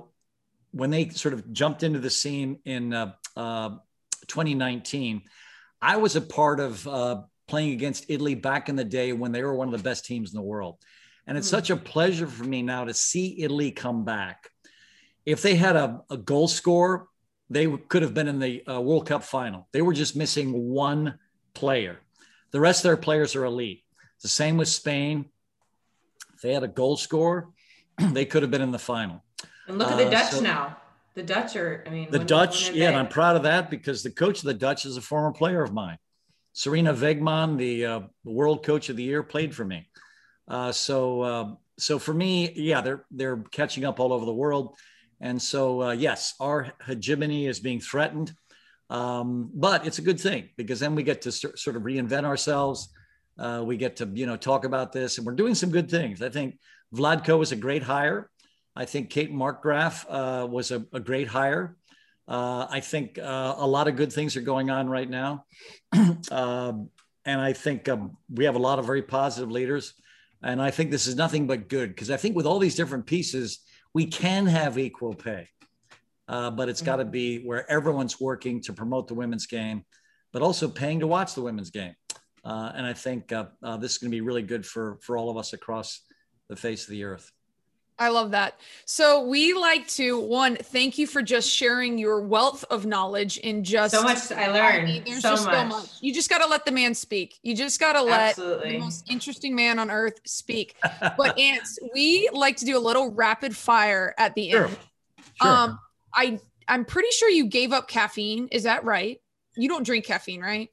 when 0.72 0.90
they 0.90 1.10
sort 1.10 1.34
of 1.34 1.52
jumped 1.52 1.84
into 1.84 2.00
the 2.00 2.10
scene 2.10 2.58
in 2.64 2.90
2019, 2.90 5.22
I 5.80 5.96
was 5.98 6.16
a 6.16 6.20
part 6.20 6.58
of 6.58 6.84
playing 7.46 7.72
against 7.72 8.06
Italy 8.08 8.34
back 8.34 8.68
in 8.68 8.76
the 8.76 8.84
day 8.84 9.12
when 9.12 9.32
they 9.32 9.42
were 9.42 9.54
one 9.54 9.68
of 9.68 9.72
the 9.72 9.88
best 9.88 10.04
teams 10.04 10.32
in 10.32 10.36
the 10.36 10.42
world. 10.42 10.78
And 11.26 11.38
it's 11.38 11.48
mm. 11.48 11.52
such 11.52 11.70
a 11.70 11.76
pleasure 11.76 12.26
for 12.26 12.44
me 12.44 12.62
now 12.62 12.84
to 12.84 12.94
see 12.94 13.42
Italy 13.42 13.70
come 13.70 14.04
back. 14.04 14.50
If 15.26 15.42
they 15.42 15.54
had 15.54 15.76
a, 15.76 16.02
a 16.10 16.16
goal 16.16 16.48
score, 16.48 17.08
they 17.50 17.66
could 17.66 18.02
have 18.02 18.14
been 18.14 18.28
in 18.28 18.38
the 18.38 18.66
uh, 18.66 18.80
World 18.80 19.06
Cup 19.06 19.22
final. 19.22 19.68
They 19.72 19.82
were 19.82 19.92
just 19.92 20.16
missing 20.16 20.52
one 20.52 21.18
player. 21.54 22.00
The 22.50 22.60
rest 22.60 22.84
of 22.84 22.90
their 22.90 22.96
players 22.96 23.34
are 23.36 23.44
elite. 23.44 23.84
The 24.22 24.28
same 24.28 24.56
with 24.56 24.68
Spain. 24.68 25.26
If 26.34 26.42
they 26.42 26.52
had 26.52 26.62
a 26.62 26.68
goal 26.68 26.96
score, 26.96 27.50
they 27.98 28.24
could 28.24 28.42
have 28.42 28.50
been 28.50 28.62
in 28.62 28.70
the 28.70 28.78
final. 28.78 29.22
And 29.66 29.78
look 29.78 29.90
at 29.90 29.96
the 29.96 30.06
uh, 30.06 30.10
Dutch 30.10 30.32
so 30.32 30.40
now. 30.40 30.76
The 31.14 31.22
Dutch 31.22 31.54
are, 31.54 31.84
I 31.86 31.90
mean, 31.90 32.10
the 32.10 32.18
when, 32.18 32.26
Dutch, 32.26 32.68
when 32.70 32.76
yeah, 32.76 32.88
and 32.88 32.96
I'm 32.96 33.08
proud 33.08 33.36
of 33.36 33.44
that 33.44 33.70
because 33.70 34.02
the 34.02 34.10
coach 34.10 34.38
of 34.38 34.44
the 34.46 34.54
Dutch 34.54 34.84
is 34.84 34.96
a 34.96 35.00
former 35.00 35.32
player 35.32 35.62
of 35.62 35.72
mine. 35.72 35.98
Sarina 36.54 36.94
Wiegman, 36.94 37.58
the 37.58 37.84
uh, 37.84 38.00
world 38.24 38.64
coach 38.64 38.88
of 38.88 38.96
the 38.96 39.02
year, 39.02 39.22
played 39.22 39.54
for 39.54 39.64
me. 39.64 39.88
Uh, 40.46 40.70
so, 40.70 41.22
uh, 41.22 41.54
so 41.78 41.98
for 41.98 42.14
me, 42.14 42.52
yeah, 42.54 42.80
they're 42.80 43.04
they're 43.10 43.38
catching 43.50 43.84
up 43.84 43.98
all 43.98 44.12
over 44.12 44.24
the 44.24 44.34
world, 44.34 44.76
and 45.20 45.40
so 45.40 45.82
uh, 45.82 45.92
yes, 45.92 46.34
our 46.38 46.72
hegemony 46.86 47.46
is 47.46 47.58
being 47.58 47.80
threatened, 47.80 48.32
um, 48.90 49.50
but 49.54 49.86
it's 49.86 49.98
a 49.98 50.02
good 50.02 50.20
thing 50.20 50.50
because 50.56 50.78
then 50.78 50.94
we 50.94 51.02
get 51.02 51.22
to 51.22 51.32
sort 51.32 51.76
of 51.76 51.82
reinvent 51.82 52.24
ourselves. 52.24 52.92
Uh, 53.36 53.64
we 53.66 53.76
get 53.76 53.96
to 53.96 54.08
you 54.14 54.26
know 54.26 54.36
talk 54.36 54.64
about 54.64 54.92
this, 54.92 55.18
and 55.18 55.26
we're 55.26 55.34
doing 55.34 55.54
some 55.54 55.70
good 55.70 55.90
things. 55.90 56.22
I 56.22 56.28
think 56.28 56.58
Vlatko 56.94 57.38
was 57.38 57.50
a 57.50 57.56
great 57.56 57.82
hire. 57.82 58.30
I 58.76 58.84
think 58.84 59.10
Kate 59.10 59.32
Markgraf 59.32 60.04
uh, 60.08 60.46
was 60.46 60.70
a, 60.70 60.84
a 60.92 61.00
great 61.00 61.28
hire. 61.28 61.76
Uh, 62.26 62.66
I 62.70 62.80
think 62.80 63.18
uh, 63.18 63.54
a 63.58 63.66
lot 63.66 63.88
of 63.88 63.96
good 63.96 64.12
things 64.12 64.36
are 64.36 64.40
going 64.42 64.70
on 64.70 64.88
right 64.88 65.08
now. 65.08 65.44
Um, 66.30 66.90
and 67.24 67.40
I 67.40 67.52
think 67.52 67.88
um, 67.88 68.16
we 68.28 68.44
have 68.44 68.54
a 68.54 68.58
lot 68.58 68.78
of 68.78 68.84
very 68.84 69.02
positive 69.02 69.50
leaders. 69.50 69.94
And 70.42 70.60
I 70.60 70.70
think 70.70 70.90
this 70.90 71.06
is 71.06 71.16
nothing 71.16 71.46
but 71.46 71.68
good 71.68 71.88
because 71.88 72.10
I 72.10 72.18
think 72.18 72.36
with 72.36 72.44
all 72.44 72.58
these 72.58 72.74
different 72.74 73.06
pieces, 73.06 73.60
we 73.94 74.06
can 74.06 74.44
have 74.46 74.78
equal 74.78 75.14
pay, 75.14 75.48
uh, 76.28 76.50
but 76.50 76.68
it's 76.68 76.82
got 76.82 76.96
to 76.96 77.04
be 77.04 77.38
where 77.38 77.70
everyone's 77.70 78.20
working 78.20 78.60
to 78.62 78.74
promote 78.74 79.08
the 79.08 79.14
women's 79.14 79.46
game, 79.46 79.84
but 80.32 80.42
also 80.42 80.68
paying 80.68 81.00
to 81.00 81.06
watch 81.06 81.34
the 81.34 81.40
women's 81.40 81.70
game. 81.70 81.94
Uh, 82.44 82.72
and 82.74 82.84
I 82.84 82.92
think 82.92 83.32
uh, 83.32 83.46
uh, 83.62 83.78
this 83.78 83.92
is 83.92 83.98
going 83.98 84.10
to 84.10 84.14
be 84.14 84.20
really 84.20 84.42
good 84.42 84.66
for 84.66 84.98
for 85.00 85.16
all 85.16 85.30
of 85.30 85.38
us 85.38 85.54
across 85.54 86.02
the 86.50 86.56
face 86.56 86.84
of 86.84 86.90
the 86.90 87.04
earth. 87.04 87.32
I 87.98 88.08
love 88.08 88.32
that. 88.32 88.58
So 88.86 89.24
we 89.24 89.54
like 89.54 89.86
to 89.88 90.18
one 90.18 90.56
thank 90.56 90.98
you 90.98 91.06
for 91.06 91.22
just 91.22 91.48
sharing 91.48 91.96
your 91.96 92.20
wealth 92.22 92.64
of 92.68 92.84
knowledge 92.86 93.38
in 93.38 93.62
just 93.62 93.94
So 93.94 94.02
much 94.02 94.32
I 94.32 94.46
I 94.46 94.52
learned. 94.52 94.84
mean, 94.88 95.02
there's 95.06 95.22
so, 95.22 95.30
just 95.30 95.44
much. 95.46 95.54
so 95.54 95.64
much. 95.64 95.88
You 96.00 96.12
just 96.12 96.28
got 96.28 96.38
to 96.38 96.46
let 96.48 96.64
the 96.64 96.72
man 96.72 96.94
speak. 96.94 97.38
You 97.42 97.54
just 97.54 97.78
got 97.78 97.92
to 97.92 98.02
let 98.02 98.34
the 98.36 98.76
most 98.80 99.04
interesting 99.08 99.54
man 99.54 99.78
on 99.78 99.90
earth 99.90 100.20
speak. 100.24 100.74
But 101.16 101.38
ants, 101.38 101.78
we 101.94 102.28
like 102.32 102.56
to 102.56 102.64
do 102.64 102.76
a 102.76 102.80
little 102.80 103.12
rapid 103.12 103.56
fire 103.56 104.14
at 104.18 104.34
the 104.34 104.50
Sure. 104.50 104.64
end. 104.66 104.76
Sure. 105.40 105.50
Um, 105.56 105.78
I 106.12 106.40
I'm 106.66 106.84
pretty 106.84 107.10
sure 107.12 107.28
you 107.28 107.46
gave 107.46 107.72
up 107.72 107.86
caffeine. 107.88 108.48
Is 108.50 108.64
that 108.64 108.84
right? 108.84 109.20
You 109.56 109.68
don't 109.68 109.84
drink 109.84 110.04
caffeine, 110.04 110.40
right? 110.40 110.68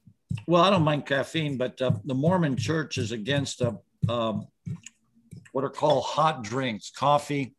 Well, 0.48 0.62
I 0.62 0.70
don't 0.70 0.82
mind 0.82 1.06
caffeine, 1.06 1.56
but 1.56 1.80
uh, 1.80 1.92
the 2.04 2.14
Mormon 2.14 2.56
Church 2.56 2.98
is 2.98 3.12
against 3.12 3.62
uh, 3.62 3.72
um, 4.08 4.46
what 5.52 5.64
are 5.64 5.70
called 5.70 6.04
hot 6.04 6.42
drinks, 6.42 6.90
coffee, 6.90 7.54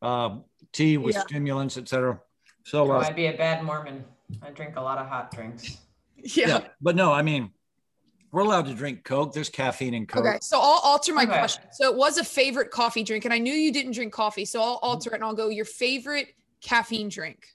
uh, 0.00 0.38
tea 0.72 0.96
with 0.98 1.16
Yeah. 1.16 1.22
stimulants, 1.22 1.76
etc. 1.76 2.20
So, 2.64 2.90
Oh, 2.90 2.96
uh, 2.96 3.00
I'd 3.00 3.16
be 3.16 3.26
a 3.26 3.36
bad 3.36 3.64
Mormon. 3.64 4.04
I 4.42 4.50
drink 4.50 4.76
a 4.76 4.80
lot 4.80 4.98
of 4.98 5.08
hot 5.08 5.32
drinks. 5.34 5.78
Yeah. 6.22 6.48
yeah, 6.48 6.68
but 6.80 6.96
no, 6.96 7.12
I 7.12 7.22
mean, 7.22 7.50
we're 8.30 8.42
allowed 8.42 8.66
to 8.66 8.74
drink 8.74 9.04
Coke. 9.04 9.32
There's 9.32 9.48
caffeine 9.48 9.94
in 9.94 10.06
Coke. 10.06 10.24
Okay, 10.26 10.38
so 10.42 10.58
I'll 10.58 10.80
alter 10.84 11.14
my 11.14 11.22
Okay. 11.24 11.32
question. 11.38 11.64
So 11.72 11.90
it 11.90 11.96
was 11.96 12.18
a 12.18 12.24
favorite 12.24 12.70
coffee 12.70 13.02
drink, 13.02 13.24
and 13.24 13.32
I 13.34 13.38
knew 13.38 13.52
you 13.54 13.72
didn't 13.72 13.92
drink 13.92 14.12
coffee, 14.12 14.44
so 14.44 14.62
I'll 14.62 14.78
alter 14.82 15.10
it 15.10 15.14
and 15.14 15.24
I'll 15.24 15.34
go 15.34 15.48
your 15.48 15.64
favorite 15.64 16.34
caffeine 16.60 17.08
drink. 17.08 17.46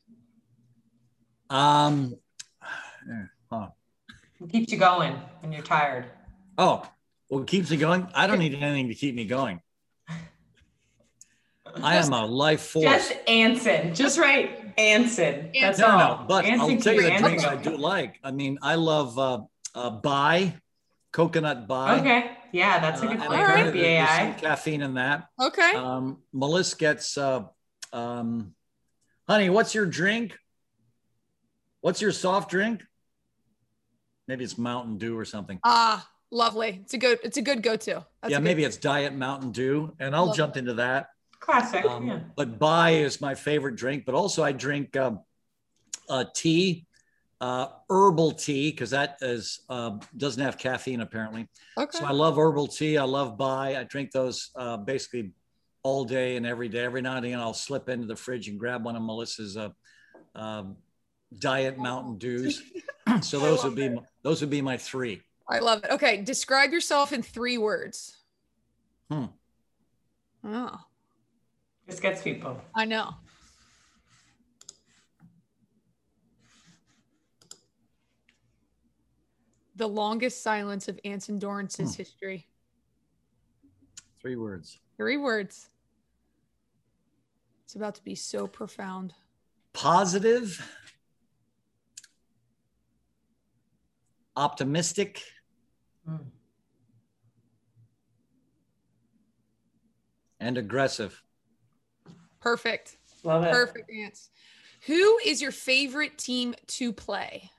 Um, 1.50 2.16
huh. 3.52 3.70
It 4.42 4.50
keeps 4.50 4.72
you 4.72 4.78
going 4.80 5.14
when 5.42 5.52
you're 5.52 5.62
tired. 5.62 6.08
Oh, 6.58 6.90
well, 7.30 7.42
it 7.42 7.48
keeps 7.48 7.70
me 7.70 7.78
going. 7.78 8.08
I 8.14 8.28
don't 8.28 8.40
need 8.40 8.56
anything 8.56 8.88
to 8.90 8.96
keep 8.96 9.16
me 9.16 9.26
going. 9.26 9.62
I 11.84 11.96
am 11.98 12.14
a 12.14 12.26
life 12.26 12.62
force. 12.62 12.86
Just 12.86 13.14
Anson. 13.28 13.94
Just 13.94 14.18
right. 14.18 14.62
Anson. 14.78 15.52
That's 15.60 15.80
no, 15.80 15.88
all. 15.88 15.98
no, 16.20 16.26
but 16.28 16.46
Anson 16.46 16.60
I'll 16.76 16.82
tell 16.82 16.94
you 16.94 17.02
the 17.04 17.10
your 17.10 17.18
drinks 17.20 17.44
I 17.46 17.56
do 17.56 17.78
like. 17.78 18.20
I 18.24 18.32
mean, 18.32 18.58
I 18.62 18.76
love 18.76 19.18
uh, 19.18 19.42
uh, 19.74 19.90
Bai, 19.90 20.56
coconut 21.12 21.68
Bai. 21.68 22.00
Okay. 22.00 22.32
Yeah, 22.52 22.80
that's 22.80 23.02
a 23.02 23.06
Uh, 23.06 23.08
good 23.08 23.18
and 23.20 23.26
flavor. 23.28 23.44
apparently 23.44 23.82
there- 23.82 24.06
there's 24.06 24.10
some 24.10 24.32
BAI. 24.34 24.40
caffeine 24.40 24.82
in 24.82 24.94
that. 24.96 25.28
Okay. 25.42 25.72
Um, 25.76 26.22
Melissa 26.34 26.76
gets, 26.78 27.18
uh, 27.18 27.44
um, 27.94 28.54
honey, 29.28 29.50
what's 29.50 29.74
your 29.76 29.86
drink? 29.86 30.38
What's 31.82 32.02
your 32.02 32.12
soft 32.12 32.50
drink? 32.50 32.82
Maybe 34.28 34.44
it's 34.44 34.58
Mountain 34.58 34.98
Dew 34.98 35.18
or 35.18 35.26
something. 35.26 35.60
Ah, 35.64 36.10
lovely. 36.32 36.80
It's 36.84 36.94
a 36.94 36.98
good. 36.98 37.20
It's 37.24 37.38
a 37.38 37.42
good 37.42 37.62
go-to. 37.62 38.06
That's 38.22 38.32
yeah, 38.32 38.38
good- 38.38 38.44
maybe 38.44 38.64
it's 38.64 38.78
Diet 38.78 39.14
Mountain 39.14 39.52
Dew, 39.52 39.94
and 40.00 40.16
I'll 40.16 40.28
Love 40.28 40.36
jump 40.36 40.58
into 40.58 40.74
that. 40.76 41.10
Classic. 41.46 41.86
Um, 41.86 42.08
yeah. 42.08 42.20
But 42.36 42.58
Bai 42.58 42.92
is 42.92 43.22
my 43.22 43.36
favorite 43.36 43.76
drink. 43.76 44.04
But 44.06 44.16
also, 44.16 44.44
I 44.44 44.52
drink 44.52 44.98
um, 44.98 45.20
uh, 46.10 46.26
tea, 46.34 46.88
uh, 47.40 47.68
herbal 47.88 48.32
tea, 48.32 48.72
because 48.72 48.90
that 48.90 49.18
is 49.22 49.60
uh, 49.70 50.00
doesn't 50.18 50.42
have 50.42 50.58
caffeine 50.58 51.02
apparently. 51.02 51.48
Okay. 51.78 52.00
So 52.00 52.06
I 52.06 52.12
love 52.12 52.38
herbal 52.38 52.68
tea. 52.68 52.98
I 52.98 53.04
love 53.04 53.38
Bai. 53.38 53.80
I 53.80 53.84
drink 53.84 54.12
those 54.12 54.50
uh, 54.56 54.78
basically 54.78 55.34
all 55.84 56.04
day 56.04 56.36
and 56.36 56.48
every 56.48 56.68
day. 56.68 56.84
Every 56.84 57.02
now 57.04 57.18
and 57.18 57.26
again, 57.26 57.40
I'll 57.40 57.54
slip 57.54 57.90
into 57.90 58.08
the 58.08 58.16
fridge 58.16 58.48
and 58.48 58.60
grab 58.60 58.84
one 58.84 58.96
of 58.96 59.04
Melissa's 59.04 59.56
uh, 59.56 59.70
um, 60.34 60.78
Diet 61.38 61.78
Mountain 61.78 62.18
Dews. 62.18 62.64
so 63.22 63.40
those 63.40 63.64
would 63.64 63.76
be 63.76 63.96
those 64.24 64.42
would 64.42 64.50
be 64.50 64.64
my 64.64 64.78
three. 64.78 65.22
I 65.48 65.60
love 65.60 65.84
it. 65.84 65.92
Okay, 65.92 66.24
describe 66.24 66.72
yourself 66.72 67.14
in 67.14 67.22
three 67.22 67.60
words. 67.60 68.18
Hmm. 69.12 69.26
Oh, 70.44 70.80
This 71.86 72.00
gets 72.00 72.22
people. 72.22 72.60
I 72.76 72.86
know. 72.86 73.14
The 79.76 79.88
longest 79.88 80.42
silence 80.42 80.88
of 80.88 81.00
Anson 81.04 81.38
Dorrance's 81.38 81.96
Hmm. 81.96 82.02
history. 82.02 82.48
Three 84.22 84.36
words. 84.36 84.80
Three 84.98 85.18
words. 85.18 85.70
It's 87.66 87.76
about 87.76 87.96
to 87.96 88.04
be 88.04 88.16
so 88.16 88.48
profound. 88.48 89.14
Positive, 89.74 90.62
optimistic, 94.38 95.22
Mm. 96.08 96.32
and 100.40 100.58
aggressive. 100.58 101.25
Perfect. 102.46 102.98
Love 103.24 103.44
it. 103.44 103.52
Perfect 103.52 103.90
ants. 103.90 104.30
Who 104.86 105.18
is 105.26 105.42
your 105.42 105.52
favorite 105.52 106.16
team 106.20 106.54
to 106.68 106.94
play? 106.94 107.50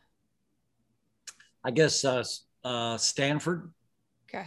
I 1.65 1.73
guess 1.73 2.05
uh, 2.05 2.23
uh, 2.63 2.97
Stanford. 2.97 3.73
Okay. 4.31 4.47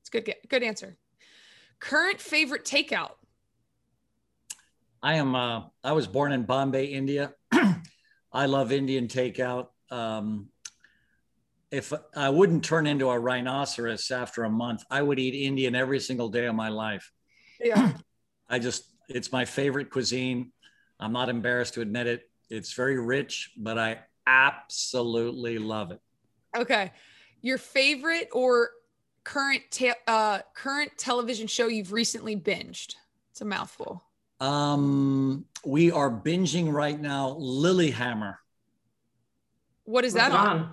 It's 0.00 0.10
good 0.10 0.34
good 0.48 0.64
answer. 0.64 0.96
Current 1.78 2.20
favorite 2.20 2.64
takeout. 2.64 3.12
I 5.00 5.14
am. 5.14 5.36
Uh, 5.36 5.66
I 5.84 5.92
was 5.92 6.08
born 6.08 6.32
in 6.32 6.42
Bombay, 6.42 6.86
India. 6.86 7.32
I 8.32 8.46
love 8.46 8.72
Indian 8.72 9.06
takeout. 9.06 9.68
Um, 9.88 10.48
if 11.70 11.92
I 12.16 12.28
wouldn't 12.28 12.64
turn 12.64 12.88
into 12.88 13.08
a 13.08 13.16
rhinoceros 13.16 14.10
after 14.10 14.42
a 14.42 14.50
month, 14.50 14.82
I 14.90 15.00
would 15.00 15.20
eat 15.20 15.46
Indian 15.46 15.76
every 15.76 16.00
single 16.00 16.28
day 16.28 16.46
of 16.46 16.56
my 16.56 16.70
life. 16.70 17.12
Yeah. 17.60 17.92
I 18.48 18.58
just, 18.58 18.93
it's 19.08 19.32
my 19.32 19.44
favorite 19.44 19.90
cuisine. 19.90 20.52
I'm 21.00 21.12
not 21.12 21.28
embarrassed 21.28 21.74
to 21.74 21.80
admit 21.80 22.06
it. 22.06 22.30
It's 22.50 22.72
very 22.72 22.98
rich, 22.98 23.52
but 23.56 23.78
I 23.78 24.00
absolutely 24.26 25.58
love 25.58 25.90
it. 25.90 26.00
Okay. 26.56 26.92
Your 27.42 27.58
favorite 27.58 28.28
or 28.32 28.70
current 29.24 29.62
ta- 29.70 29.94
uh 30.06 30.38
current 30.54 30.92
television 30.98 31.46
show 31.46 31.66
you've 31.66 31.92
recently 31.92 32.36
binged. 32.36 32.94
It's 33.30 33.40
a 33.40 33.44
mouthful. 33.44 34.02
Um, 34.40 35.46
we 35.64 35.90
are 35.90 36.10
binging 36.10 36.72
right 36.72 37.00
now 37.00 37.36
Lilyhammer. 37.40 38.36
What 39.84 40.04
is 40.04 40.14
What's 40.14 40.28
that 40.28 40.32
on? 40.32 40.70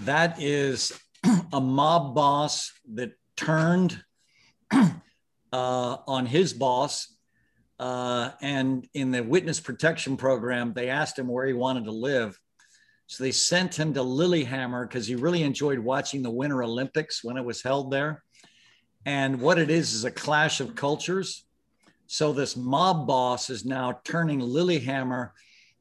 That 0.00 0.40
is 0.40 0.92
a 1.52 1.60
mob 1.60 2.14
boss 2.14 2.72
that 2.94 3.12
turned 3.36 4.02
uh, 4.72 4.90
on 5.52 6.26
his 6.26 6.52
boss. 6.52 7.13
Uh, 7.78 8.30
and 8.40 8.88
in 8.94 9.10
the 9.10 9.22
witness 9.22 9.60
protection 9.60 10.16
program, 10.16 10.72
they 10.72 10.88
asked 10.88 11.18
him 11.18 11.28
where 11.28 11.46
he 11.46 11.52
wanted 11.52 11.84
to 11.84 11.90
live. 11.90 12.38
So 13.06 13.24
they 13.24 13.32
sent 13.32 13.78
him 13.78 13.92
to 13.94 14.00
Lilyhammer 14.00 14.88
because 14.88 15.06
he 15.06 15.14
really 15.14 15.42
enjoyed 15.42 15.78
watching 15.78 16.22
the 16.22 16.30
Winter 16.30 16.62
Olympics 16.62 17.22
when 17.22 17.36
it 17.36 17.44
was 17.44 17.62
held 17.62 17.90
there. 17.90 18.22
And 19.04 19.40
what 19.40 19.58
it 19.58 19.70
is 19.70 19.92
is 19.92 20.04
a 20.04 20.10
clash 20.10 20.60
of 20.60 20.74
cultures. 20.74 21.44
So 22.06 22.32
this 22.32 22.56
mob 22.56 23.06
boss 23.06 23.50
is 23.50 23.64
now 23.64 24.00
turning 24.04 24.40
Lilyhammer 24.40 25.30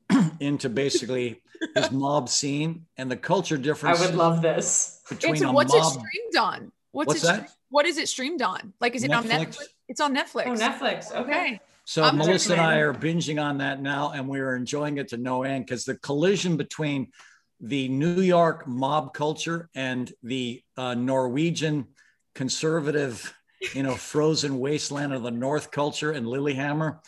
into 0.40 0.70
basically 0.70 1.42
his 1.76 1.92
mob 1.92 2.28
scene 2.28 2.86
and 2.98 3.10
the 3.10 3.16
culture 3.16 3.58
difference. 3.58 4.02
I 4.02 4.06
would 4.06 4.16
love 4.16 4.42
this. 4.42 5.02
between 5.08 5.34
Anson, 5.34 5.48
a 5.50 5.54
what's 5.54 5.74
it 5.74 5.84
streamed 5.84 6.36
on? 6.38 6.72
What's, 6.92 7.08
What's 7.08 7.24
it 7.24 7.28
that? 7.28 7.44
stre- 7.48 7.56
what 7.70 7.86
is 7.86 7.98
it 7.98 8.08
streamed 8.08 8.42
on? 8.42 8.74
Like 8.80 8.96
is 8.96 9.04
it 9.04 9.12
on 9.12 9.24
Netflix. 9.24 9.58
Netflix? 9.58 9.64
It's 9.88 10.02
on 10.02 10.16
Netflix. 10.16 10.46
Oh, 10.46 10.54
Netflix. 10.54 11.12
Okay. 11.12 11.22
Okay. 11.22 11.60
So 11.86 12.04
I'm 12.04 12.17
Melissa 12.17 12.54
and 12.54 12.62
I 12.62 12.78
are 12.78 12.93
binging 12.93 13.43
on 13.43 13.58
that 13.58 13.82
now, 13.82 14.12
and 14.12 14.28
we 14.28 14.39
are 14.39 14.56
enjoying 14.56 14.98
it 14.98 15.10
to 15.10 15.17
no 15.17 15.43
end 15.43 15.65
because 15.65 15.84
the 15.84 15.96
collision 15.96 16.56
between 16.56 17.12
the 17.60 17.88
New 17.89 18.22
York 18.22 18.67
mob 18.67 19.13
culture 19.13 19.69
and 19.76 20.12
the 20.24 20.62
uh, 20.78 20.93
Norwegian 20.93 21.88
conservative, 22.36 23.34
you 23.74 23.84
know, 23.84 23.96
frozen 23.96 24.60
wasteland 24.60 25.13
of 25.13 25.24
the 25.24 25.32
North 25.32 25.72
culture 25.72 26.12
and 26.12 26.26
Lilyhammer 26.26 27.00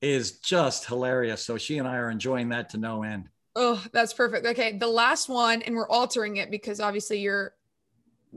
is 0.00 0.38
just 0.38 0.86
hilarious. 0.86 1.44
So 1.44 1.58
she 1.58 1.78
and 1.78 1.88
I 1.88 1.96
are 1.96 2.10
enjoying 2.10 2.50
that 2.50 2.70
to 2.70 2.78
no 2.78 3.02
end. 3.02 3.28
Oh, 3.56 3.82
that's 3.92 4.12
perfect. 4.12 4.46
Okay, 4.46 4.76
the 4.78 4.86
last 4.86 5.28
one, 5.28 5.62
and 5.62 5.74
we're 5.74 5.88
altering 5.88 6.36
it 6.36 6.50
because 6.50 6.80
obviously 6.80 7.18
you're 7.20 7.54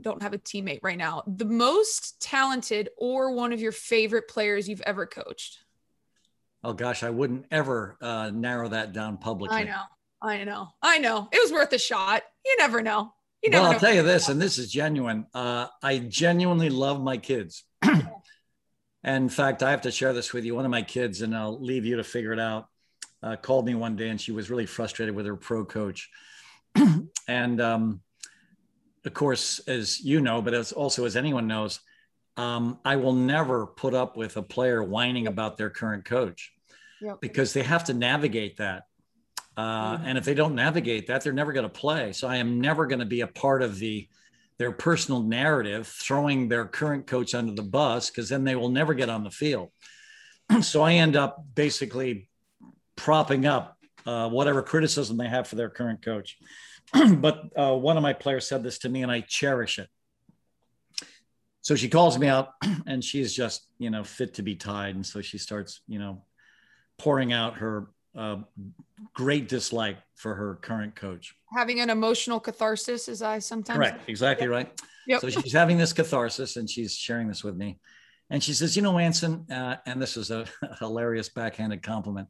don't 0.00 0.22
have 0.22 0.32
a 0.32 0.38
teammate 0.38 0.80
right 0.82 0.98
now. 0.98 1.22
The 1.26 1.44
most 1.44 2.20
talented 2.20 2.88
or 2.98 3.32
one 3.32 3.52
of 3.52 3.60
your 3.60 3.70
favorite 3.70 4.28
players 4.28 4.68
you've 4.68 4.80
ever 4.82 5.06
coached. 5.06 5.63
Oh 6.64 6.72
gosh, 6.72 7.02
I 7.02 7.10
wouldn't 7.10 7.46
ever 7.50 7.96
uh, 8.00 8.30
narrow 8.32 8.68
that 8.68 8.92
down 8.92 9.18
publicly. 9.18 9.58
I 9.58 9.64
know, 9.64 9.82
I 10.22 10.44
know, 10.44 10.68
I 10.82 10.98
know. 10.98 11.28
It 11.30 11.40
was 11.42 11.52
worth 11.52 11.72
a 11.72 11.78
shot. 11.78 12.22
You 12.44 12.56
never 12.58 12.82
know. 12.82 13.12
You 13.42 13.50
never 13.50 13.62
well. 13.62 13.72
I'll 13.72 13.80
tell 13.80 13.94
you 13.94 14.02
this, 14.02 14.28
and 14.28 14.40
this 14.40 14.58
is 14.58 14.72
genuine. 14.72 15.26
Uh, 15.34 15.66
I 15.82 15.98
genuinely 15.98 16.70
love 16.70 17.02
my 17.02 17.18
kids. 17.18 17.64
And 19.04 19.24
in 19.24 19.28
fact, 19.28 19.62
I 19.62 19.70
have 19.70 19.82
to 19.82 19.90
share 19.90 20.14
this 20.14 20.32
with 20.32 20.44
you. 20.44 20.54
One 20.54 20.64
of 20.64 20.70
my 20.70 20.82
kids, 20.82 21.20
and 21.20 21.36
I'll 21.36 21.62
leave 21.62 21.84
you 21.84 21.96
to 21.96 22.04
figure 22.04 22.32
it 22.32 22.40
out, 22.40 22.68
uh, 23.22 23.36
called 23.36 23.66
me 23.66 23.74
one 23.74 23.96
day 23.96 24.08
and 24.08 24.20
she 24.20 24.32
was 24.32 24.48
really 24.50 24.66
frustrated 24.66 25.14
with 25.14 25.26
her 25.26 25.36
pro 25.36 25.64
coach. 25.64 26.10
and 27.28 27.60
um, 27.60 28.00
of 29.04 29.12
course, 29.12 29.60
as 29.68 30.00
you 30.00 30.22
know, 30.22 30.40
but 30.40 30.54
as 30.54 30.72
also 30.72 31.04
as 31.04 31.16
anyone 31.16 31.46
knows, 31.46 31.80
um, 32.38 32.78
I 32.84 32.96
will 32.96 33.12
never 33.12 33.66
put 33.66 33.92
up 33.94 34.16
with 34.16 34.38
a 34.38 34.42
player 34.42 34.82
whining 34.82 35.26
about 35.26 35.58
their 35.58 35.70
current 35.70 36.06
coach 36.06 36.53
yep. 37.00 37.20
because 37.20 37.52
they 37.52 37.62
have 37.62 37.84
to 37.84 37.94
navigate 37.94 38.58
that. 38.58 38.84
Uh, 39.56 39.96
mm-hmm. 39.96 40.06
And 40.06 40.18
if 40.18 40.24
they 40.24 40.34
don't 40.34 40.54
navigate 40.54 41.06
that, 41.06 41.22
they're 41.22 41.32
never 41.32 41.52
going 41.52 41.64
to 41.64 41.68
play. 41.68 42.12
So 42.12 42.28
I 42.28 42.36
am 42.36 42.60
never 42.60 42.86
going 42.86 42.98
to 42.98 43.06
be 43.06 43.20
a 43.20 43.26
part 43.26 43.62
of 43.62 43.78
the 43.78 44.08
their 44.56 44.70
personal 44.70 45.20
narrative, 45.20 45.86
throwing 45.86 46.48
their 46.48 46.64
current 46.64 47.08
coach 47.08 47.34
under 47.34 47.52
the 47.52 47.62
bus, 47.62 48.08
because 48.08 48.28
then 48.28 48.44
they 48.44 48.54
will 48.54 48.68
never 48.68 48.94
get 48.94 49.08
on 49.08 49.24
the 49.24 49.30
field. 49.30 49.70
so 50.62 50.82
I 50.82 50.94
end 50.94 51.16
up 51.16 51.44
basically 51.54 52.28
propping 52.94 53.46
up 53.46 53.76
uh, 54.06 54.28
whatever 54.28 54.62
criticism 54.62 55.16
they 55.16 55.28
have 55.28 55.48
for 55.48 55.56
their 55.56 55.70
current 55.70 56.02
coach. 56.02 56.38
but 57.16 57.44
uh, 57.56 57.74
one 57.74 57.96
of 57.96 58.02
my 58.02 58.12
players 58.12 58.46
said 58.46 58.62
this 58.62 58.78
to 58.78 58.88
me, 58.88 59.02
and 59.02 59.10
I 59.10 59.22
cherish 59.22 59.78
it. 59.78 59.88
So 61.62 61.74
she 61.74 61.88
calls 61.88 62.18
me 62.18 62.28
out, 62.28 62.50
and 62.86 63.02
she's 63.02 63.34
just 63.34 63.66
you 63.78 63.90
know 63.90 64.04
fit 64.04 64.34
to 64.34 64.42
be 64.42 64.54
tied, 64.54 64.94
and 64.94 65.04
so 65.04 65.20
she 65.20 65.38
starts 65.38 65.80
you 65.88 65.98
know 65.98 66.22
pouring 66.98 67.32
out 67.32 67.58
her 67.58 67.88
uh, 68.16 68.36
great 69.14 69.48
dislike 69.48 69.98
for 70.14 70.34
her 70.34 70.58
current 70.62 70.94
coach. 70.94 71.34
Having 71.56 71.80
an 71.80 71.90
emotional 71.90 72.40
catharsis, 72.40 73.08
as 73.08 73.22
I 73.22 73.38
sometimes. 73.38 73.76
Correct. 73.76 74.08
Exactly 74.08 74.46
yep. 74.46 74.52
right. 74.52 74.82
Yep. 75.06 75.20
So 75.20 75.30
she's 75.30 75.52
having 75.52 75.78
this 75.78 75.92
catharsis, 75.92 76.56
and 76.56 76.68
she's 76.68 76.94
sharing 76.96 77.28
this 77.28 77.44
with 77.44 77.56
me. 77.56 77.78
And 78.30 78.42
she 78.42 78.54
says, 78.54 78.74
"You 78.76 78.82
know, 78.82 78.98
Anson, 78.98 79.46
uh, 79.50 79.76
and 79.86 80.00
this 80.00 80.16
is 80.16 80.30
a 80.30 80.46
hilarious 80.78 81.28
backhanded 81.28 81.82
compliment 81.82 82.28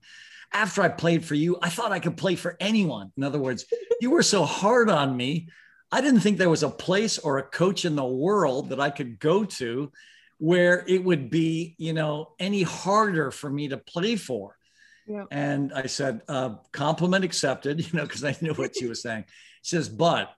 after 0.55 0.83
I 0.83 0.89
played 0.89 1.25
for 1.25 1.35
you, 1.35 1.59
I 1.61 1.69
thought 1.69 1.93
I 1.93 1.99
could 1.99 2.17
play 2.17 2.37
for 2.37 2.57
anyone. 2.61 3.13
In 3.17 3.25
other 3.25 3.41
words, 3.41 3.67
you 4.01 4.11
were 4.11 4.23
so 4.23 4.45
hard 4.45 4.89
on 4.89 5.17
me. 5.17 5.49
I 5.93 6.01
didn't 6.01 6.21
think 6.21 6.39
there 6.39 6.49
was 6.49 6.63
a 6.63 6.71
place 6.71 7.19
or 7.19 7.39
a 7.39 7.43
coach 7.43 7.85
in 7.85 7.97
the 7.97 8.05
world 8.05 8.71
that 8.71 8.81
I 8.81 8.91
could 8.91 9.19
go 9.19 9.45
to 9.45 9.93
where 10.45 10.85
it 10.87 11.03
would 11.03 11.31
be, 11.31 11.75
you 11.79 11.95
know, 11.95 12.33
any 12.39 12.63
harder 12.63 13.31
for 13.31 13.49
me 13.49 13.69
to 13.69 13.79
play 13.79 14.15
for. 14.15 14.55
Yeah. 15.07 15.25
And 15.31 15.73
I 15.73 15.87
said, 15.87 16.21
uh, 16.29 16.57
compliment 16.71 17.25
accepted, 17.25 17.81
you 17.87 17.99
know, 17.99 18.03
because 18.03 18.25
I 18.25 18.37
knew 18.43 18.53
what 18.53 18.77
she 18.77 18.87
was 18.87 19.01
saying. 19.01 19.25
She 19.63 19.75
says, 19.77 19.89
but 19.89 20.35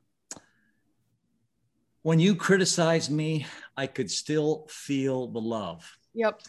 when 2.03 2.21
you 2.21 2.37
criticize 2.37 3.11
me, 3.11 3.47
I 3.77 3.88
could 3.88 4.09
still 4.09 4.69
feel 4.71 5.27
the 5.27 5.40
love. 5.40 5.99
Yep. 6.14 6.40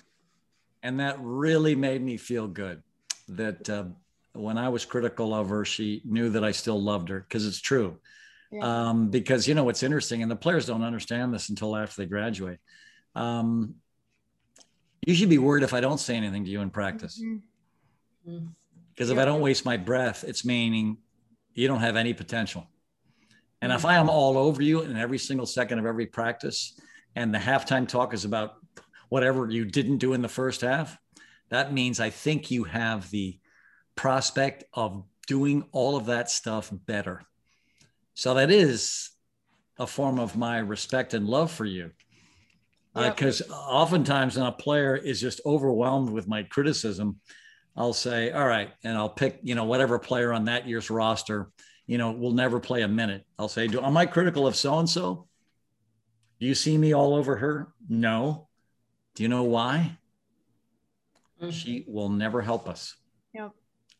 And 0.83 0.99
that 0.99 1.17
really 1.19 1.73
made 1.73 2.03
me 2.03 2.17
feel 2.17 2.47
good 2.47 2.83
that 3.29 3.67
uh, 3.67 3.85
when 4.33 4.59
I 4.59 4.69
was 4.69 4.85
critical 4.85 5.33
of 5.33 5.49
her, 5.49 5.65
she 5.65 6.03
knew 6.05 6.29
that 6.29 6.43
I 6.43 6.51
still 6.51 6.79
loved 6.79 7.09
her 7.09 7.21
because 7.21 7.47
it's 7.47 7.59
true. 7.59 7.97
Yeah. 8.51 8.89
Um, 8.89 9.09
because 9.09 9.47
you 9.47 9.55
know 9.55 9.63
what's 9.63 9.81
interesting, 9.81 10.21
and 10.21 10.29
the 10.29 10.35
players 10.35 10.67
don't 10.67 10.83
understand 10.83 11.33
this 11.33 11.49
until 11.49 11.75
after 11.75 12.03
they 12.03 12.07
graduate. 12.07 12.59
Um, 13.17 13.75
you 15.05 15.15
should 15.15 15.29
be 15.29 15.37
worried 15.37 15.63
if 15.63 15.73
I 15.73 15.81
don't 15.81 15.99
say 15.99 16.15
anything 16.15 16.45
to 16.45 16.51
you 16.51 16.61
in 16.61 16.69
practice. 16.69 17.17
Because 17.17 17.41
mm-hmm. 18.27 18.31
mm-hmm. 18.31 19.11
if 19.11 19.17
I 19.17 19.25
don't 19.25 19.41
waste 19.41 19.65
my 19.65 19.77
breath, 19.77 20.23
it's 20.23 20.45
meaning 20.45 20.97
you 21.53 21.67
don't 21.67 21.79
have 21.79 21.95
any 21.95 22.13
potential. 22.13 22.67
And 23.61 23.71
mm-hmm. 23.71 23.79
if 23.79 23.85
I 23.85 23.95
am 23.95 24.09
all 24.09 24.37
over 24.37 24.61
you 24.61 24.81
in 24.81 24.95
every 24.97 25.17
single 25.17 25.45
second 25.45 25.79
of 25.79 25.85
every 25.85 26.05
practice, 26.05 26.79
and 27.15 27.33
the 27.33 27.39
halftime 27.39 27.87
talk 27.87 28.13
is 28.13 28.25
about 28.25 28.57
whatever 29.09 29.49
you 29.49 29.65
didn't 29.65 29.97
do 29.97 30.13
in 30.13 30.21
the 30.21 30.29
first 30.29 30.61
half, 30.61 30.97
that 31.49 31.73
means 31.73 31.99
I 31.99 32.11
think 32.11 32.51
you 32.51 32.65
have 32.65 33.09
the 33.09 33.39
prospect 33.95 34.65
of 34.73 35.03
doing 35.25 35.65
all 35.71 35.95
of 35.95 36.05
that 36.05 36.29
stuff 36.29 36.69
better. 36.71 37.23
So 38.13 38.35
that 38.35 38.51
is 38.51 39.09
a 39.79 39.87
form 39.87 40.19
of 40.19 40.37
my 40.37 40.59
respect 40.59 41.13
and 41.13 41.27
love 41.27 41.51
for 41.51 41.65
you. 41.65 41.91
Because 42.97 43.41
yep. 43.41 43.49
uh, 43.51 43.53
oftentimes 43.53 44.37
when 44.37 44.45
a 44.45 44.51
player 44.51 44.95
is 44.95 45.21
just 45.21 45.41
overwhelmed 45.45 46.09
with 46.09 46.27
my 46.27 46.43
criticism, 46.43 47.19
I'll 47.75 47.93
say, 47.93 48.31
all 48.31 48.47
right, 48.47 48.71
and 48.83 48.97
I'll 48.97 49.09
pick, 49.09 49.39
you 49.43 49.53
know, 49.53 49.65
whatever 49.65 49.99
player 49.99 50.33
on 50.33 50.45
that 50.45 50.67
year's 50.67 50.89
roster, 50.89 51.49
you 51.85 51.97
know, 51.97 52.11
will 52.11 52.31
never 52.31 52.59
play 52.59 52.81
a 52.81 52.87
minute. 52.87 53.25
I'll 53.37 53.47
say, 53.47 53.67
do, 53.67 53.81
am 53.81 53.95
I 53.95 54.05
critical 54.05 54.47
of 54.47 54.55
so 54.55 54.79
and 54.79 54.89
so? 54.89 55.27
Do 56.39 56.47
you 56.47 56.55
see 56.55 56.77
me 56.77 56.93
all 56.93 57.15
over 57.15 57.35
her? 57.37 57.69
No. 57.87 58.47
Do 59.15 59.23
you 59.23 59.29
know 59.29 59.43
why? 59.43 59.97
Mm-hmm. 61.41 61.51
She 61.51 61.85
will 61.87 62.09
never 62.09 62.41
help 62.41 62.67
us. 62.67 62.95
Yep. 63.33 63.51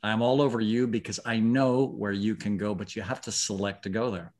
I'm 0.03 0.21
all 0.21 0.41
over 0.41 0.59
you 0.59 0.87
because 0.87 1.19
I 1.25 1.39
know 1.39 1.85
where 1.85 2.11
you 2.11 2.35
can 2.35 2.57
go, 2.57 2.75
but 2.75 2.95
you 2.95 3.01
have 3.01 3.21
to 3.21 3.31
select 3.31 3.83
to 3.83 3.89
go 3.89 4.11
there. 4.11 4.33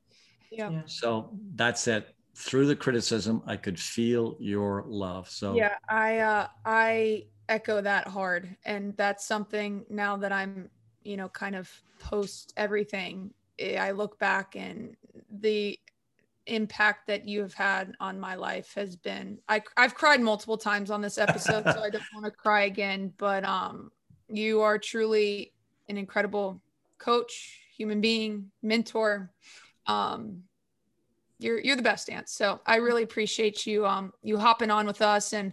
Yep. 0.50 0.72
Yeah. 0.72 0.82
So 0.86 1.30
that's 1.54 1.86
it. 1.88 2.08
Through 2.38 2.66
the 2.66 2.76
criticism, 2.76 3.42
I 3.46 3.56
could 3.56 3.78
feel 3.78 4.36
your 4.38 4.84
love. 4.86 5.28
So 5.28 5.56
yeah, 5.56 5.74
I 5.88 6.18
uh 6.18 6.46
I 6.64 7.24
echo 7.48 7.80
that 7.80 8.06
hard. 8.06 8.56
And 8.64 8.96
that's 8.96 9.26
something 9.26 9.84
now 9.90 10.16
that 10.18 10.30
I'm, 10.30 10.70
you 11.02 11.16
know, 11.16 11.28
kind 11.28 11.56
of 11.56 11.68
post 11.98 12.52
everything. 12.56 13.32
Eh, 13.58 13.76
I 13.76 13.90
look 13.90 14.20
back 14.20 14.54
and 14.54 14.94
the 15.40 15.78
impact 16.46 17.08
that 17.08 17.28
you 17.28 17.40
have 17.40 17.54
had 17.54 17.92
on 18.00 18.18
my 18.18 18.34
life 18.34 18.72
has 18.74 18.96
been 18.96 19.38
I, 19.50 19.62
i've 19.76 19.94
cried 19.94 20.22
multiple 20.22 20.56
times 20.56 20.90
on 20.90 21.02
this 21.02 21.18
episode 21.18 21.64
so 21.64 21.82
i 21.82 21.90
don't 21.90 22.02
want 22.14 22.24
to 22.24 22.30
cry 22.30 22.62
again 22.62 23.12
but 23.18 23.44
um 23.44 23.90
you 24.30 24.62
are 24.62 24.78
truly 24.78 25.52
an 25.90 25.98
incredible 25.98 26.62
coach 26.96 27.60
human 27.76 28.00
being 28.00 28.50
mentor 28.62 29.30
um 29.86 30.42
you're 31.38 31.60
you're 31.60 31.76
the 31.76 31.82
best 31.82 32.10
aunt 32.10 32.28
so 32.28 32.60
i 32.66 32.76
really 32.76 33.02
appreciate 33.02 33.66
you 33.66 33.86
um 33.86 34.12
you 34.22 34.36
hopping 34.36 34.70
on 34.70 34.86
with 34.86 35.02
us 35.02 35.32
and 35.32 35.52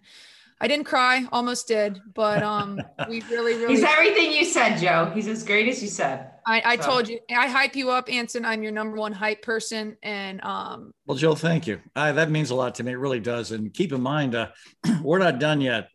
I 0.61 0.69
didn't 0.69 0.85
cry, 0.85 1.25
almost 1.33 1.67
did, 1.67 2.01
but 2.13 2.41
um, 2.41 2.81
we 3.09 3.21
really, 3.29 3.55
really. 3.55 3.75
He's 3.75 3.83
everything 3.83 4.31
you 4.31 4.45
said, 4.45 4.77
Joe. 4.77 5.11
He's 5.13 5.27
as 5.27 5.43
great 5.43 5.67
as 5.67 5.81
you 5.83 5.89
said. 5.89 6.31
I, 6.47 6.61
I 6.63 6.75
so. 6.77 6.83
told 6.83 7.09
you, 7.09 7.19
I 7.29 7.47
hype 7.49 7.75
you 7.75 7.89
up, 7.91 8.09
Anson. 8.09 8.45
I'm 8.45 8.63
your 8.63 8.71
number 8.71 8.95
one 8.95 9.11
hype 9.11 9.41
person, 9.41 9.97
and 10.01 10.41
um. 10.43 10.93
Well, 11.05 11.17
Joe, 11.17 11.35
thank 11.35 11.67
you. 11.67 11.81
Uh, 11.95 12.13
that 12.13 12.31
means 12.31 12.51
a 12.51 12.55
lot 12.55 12.75
to 12.75 12.83
me. 12.83 12.93
It 12.93 12.97
really 12.97 13.19
does. 13.19 13.51
And 13.51 13.73
keep 13.73 13.91
in 13.91 14.01
mind, 14.01 14.33
uh, 14.33 14.47
we're 15.03 15.19
not 15.19 15.39
done 15.39 15.59
yet. 15.59 15.89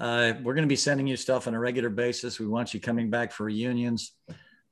Uh, 0.00 0.34
we're 0.42 0.54
going 0.54 0.66
to 0.66 0.68
be 0.68 0.76
sending 0.76 1.06
you 1.06 1.16
stuff 1.16 1.46
on 1.46 1.54
a 1.54 1.60
regular 1.60 1.90
basis. 1.90 2.38
We 2.38 2.46
want 2.46 2.72
you 2.72 2.80
coming 2.80 3.10
back 3.10 3.32
for 3.32 3.44
reunions. 3.44 4.12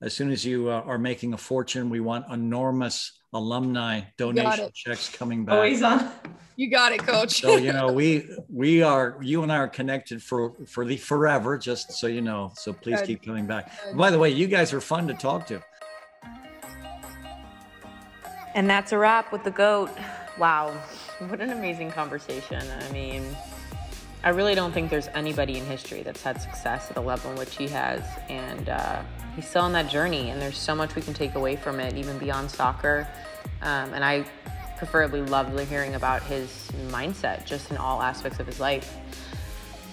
As 0.01 0.15
soon 0.15 0.31
as 0.31 0.45
you 0.45 0.71
uh, 0.71 0.83
are 0.87 0.99
making 0.99 1.35
a 1.35 1.39
fortune, 1.39 1.91
we 1.91 2.01
want 2.01 2.31
enormous 2.31 3.21
alumni 3.39 4.03
donation 4.17 4.71
checks 4.75 5.09
coming 5.09 5.45
back. 5.45 5.55
Always 5.55 5.83
on. 5.83 6.11
You 6.57 6.71
got 6.71 6.93
it, 6.93 7.01
coach. 7.01 7.41
so 7.41 7.57
you 7.57 7.73
know 7.73 7.93
we 7.93 8.29
we 8.49 8.83
are 8.83 9.19
you 9.21 9.43
and 9.43 9.53
I 9.53 9.59
are 9.59 9.69
connected 9.69 10.23
for 10.23 10.55
for 10.67 10.85
the 10.85 10.97
forever. 10.97 11.59
Just 11.59 11.93
so 11.93 12.07
you 12.07 12.23
know. 12.23 12.53
So 12.57 12.73
please 12.73 13.01
Good. 13.01 13.07
keep 13.07 13.23
coming 13.23 13.47
back. 13.47 13.73
By 13.95 14.11
the 14.11 14.19
way, 14.19 14.31
you 14.31 14.47
guys 14.47 14.73
are 14.73 14.81
fun 14.81 15.07
to 15.09 15.15
talk 15.15 15.47
to. 15.49 15.63
And 18.55 18.71
that's 18.71 18.93
a 18.93 18.99
wrap 18.99 19.33
with 19.33 19.45
the 19.45 19.51
goat. 19.51 19.91
Wow, 20.39 20.71
what 21.29 21.41
an 21.41 21.51
amazing 21.51 21.91
conversation. 21.93 22.63
I 22.89 22.93
mean. 22.93 23.37
I 24.25 24.31
really 24.31 24.57
don't 24.57 24.73
think 24.73 24.91
there's 24.91 25.07
anybody 25.15 25.57
in 25.57 25.65
history 25.67 26.03
that's 26.03 26.21
had 26.21 26.43
success 26.43 26.89
at 26.89 26.97
the 26.97 27.01
level 27.01 27.31
in 27.31 27.37
which 27.37 27.55
he 27.55 27.69
has. 27.69 28.03
And 28.29 28.69
uh, 28.69 29.03
he's 29.37 29.49
still 29.49 29.63
on 29.63 29.73
that 29.75 29.89
journey, 29.89 30.31
and 30.31 30.43
there's 30.43 30.59
so 30.59 30.75
much 30.75 30.97
we 30.97 31.03
can 31.03 31.15
take 31.15 31.37
away 31.37 31.55
from 31.55 31.79
it, 31.79 31.97
even 31.97 32.19
beyond 32.19 32.51
soccer. 32.51 33.07
Um, 33.63 33.95
and 33.95 34.05
I 34.05 34.25
preferably 34.79 35.23
loved 35.23 35.59
hearing 35.69 35.95
about 35.95 36.23
his 36.25 36.71
mindset 36.89 37.47
just 37.47 37.71
in 37.71 37.77
all 37.77 38.03
aspects 38.03 38.41
of 38.41 38.47
his 38.47 38.59
life. 38.59 38.97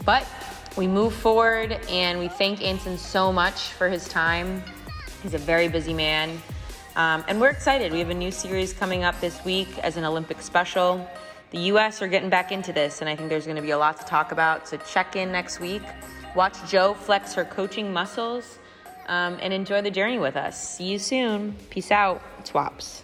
But 0.05 0.27
we 0.75 0.87
move 0.87 1.13
forward, 1.13 1.79
and 1.89 2.17
we 2.17 2.27
thank 2.27 2.63
Anson 2.63 2.97
so 2.97 3.31
much 3.31 3.73
for 3.73 3.89
his 3.89 4.07
time. 4.07 4.63
He's 5.21 5.33
a 5.33 5.37
very 5.37 5.67
busy 5.67 5.93
man. 5.93 6.41
Um, 6.95 7.23
and 7.27 7.39
we're 7.39 7.49
excited. 7.49 7.91
We 7.91 7.99
have 7.99 8.09
a 8.09 8.15
new 8.15 8.31
series 8.31 8.73
coming 8.73 9.03
up 9.03 9.19
this 9.19 9.43
week 9.45 9.77
as 9.79 9.97
an 9.97 10.05
Olympic 10.05 10.41
special 10.41 11.07
the 11.53 11.59
US 11.69 12.01
are 12.01 12.07
getting 12.07 12.29
back 12.29 12.51
into 12.51 12.73
this, 12.73 13.01
and 13.01 13.09
I 13.09 13.15
think 13.15 13.29
there's 13.29 13.45
going 13.45 13.57
to 13.57 13.61
be 13.61 13.71
a 13.71 13.77
lot 13.77 13.99
to 13.99 14.05
talk 14.05 14.31
about. 14.31 14.67
So 14.67 14.77
check 14.77 15.15
in 15.15 15.31
next 15.31 15.59
week. 15.59 15.83
Watch 16.35 16.57
Joe 16.67 16.95
flex 16.95 17.35
her 17.35 17.45
coaching 17.45 17.93
muscles 17.93 18.57
um, 19.07 19.37
and 19.41 19.53
enjoy 19.53 19.81
the 19.81 19.91
journey 19.91 20.19
with 20.19 20.35
us. 20.35 20.77
See 20.77 20.85
you 20.85 20.99
soon. 20.99 21.55
Peace 21.69 21.91
out. 21.91 22.21
Swaps. 22.43 23.03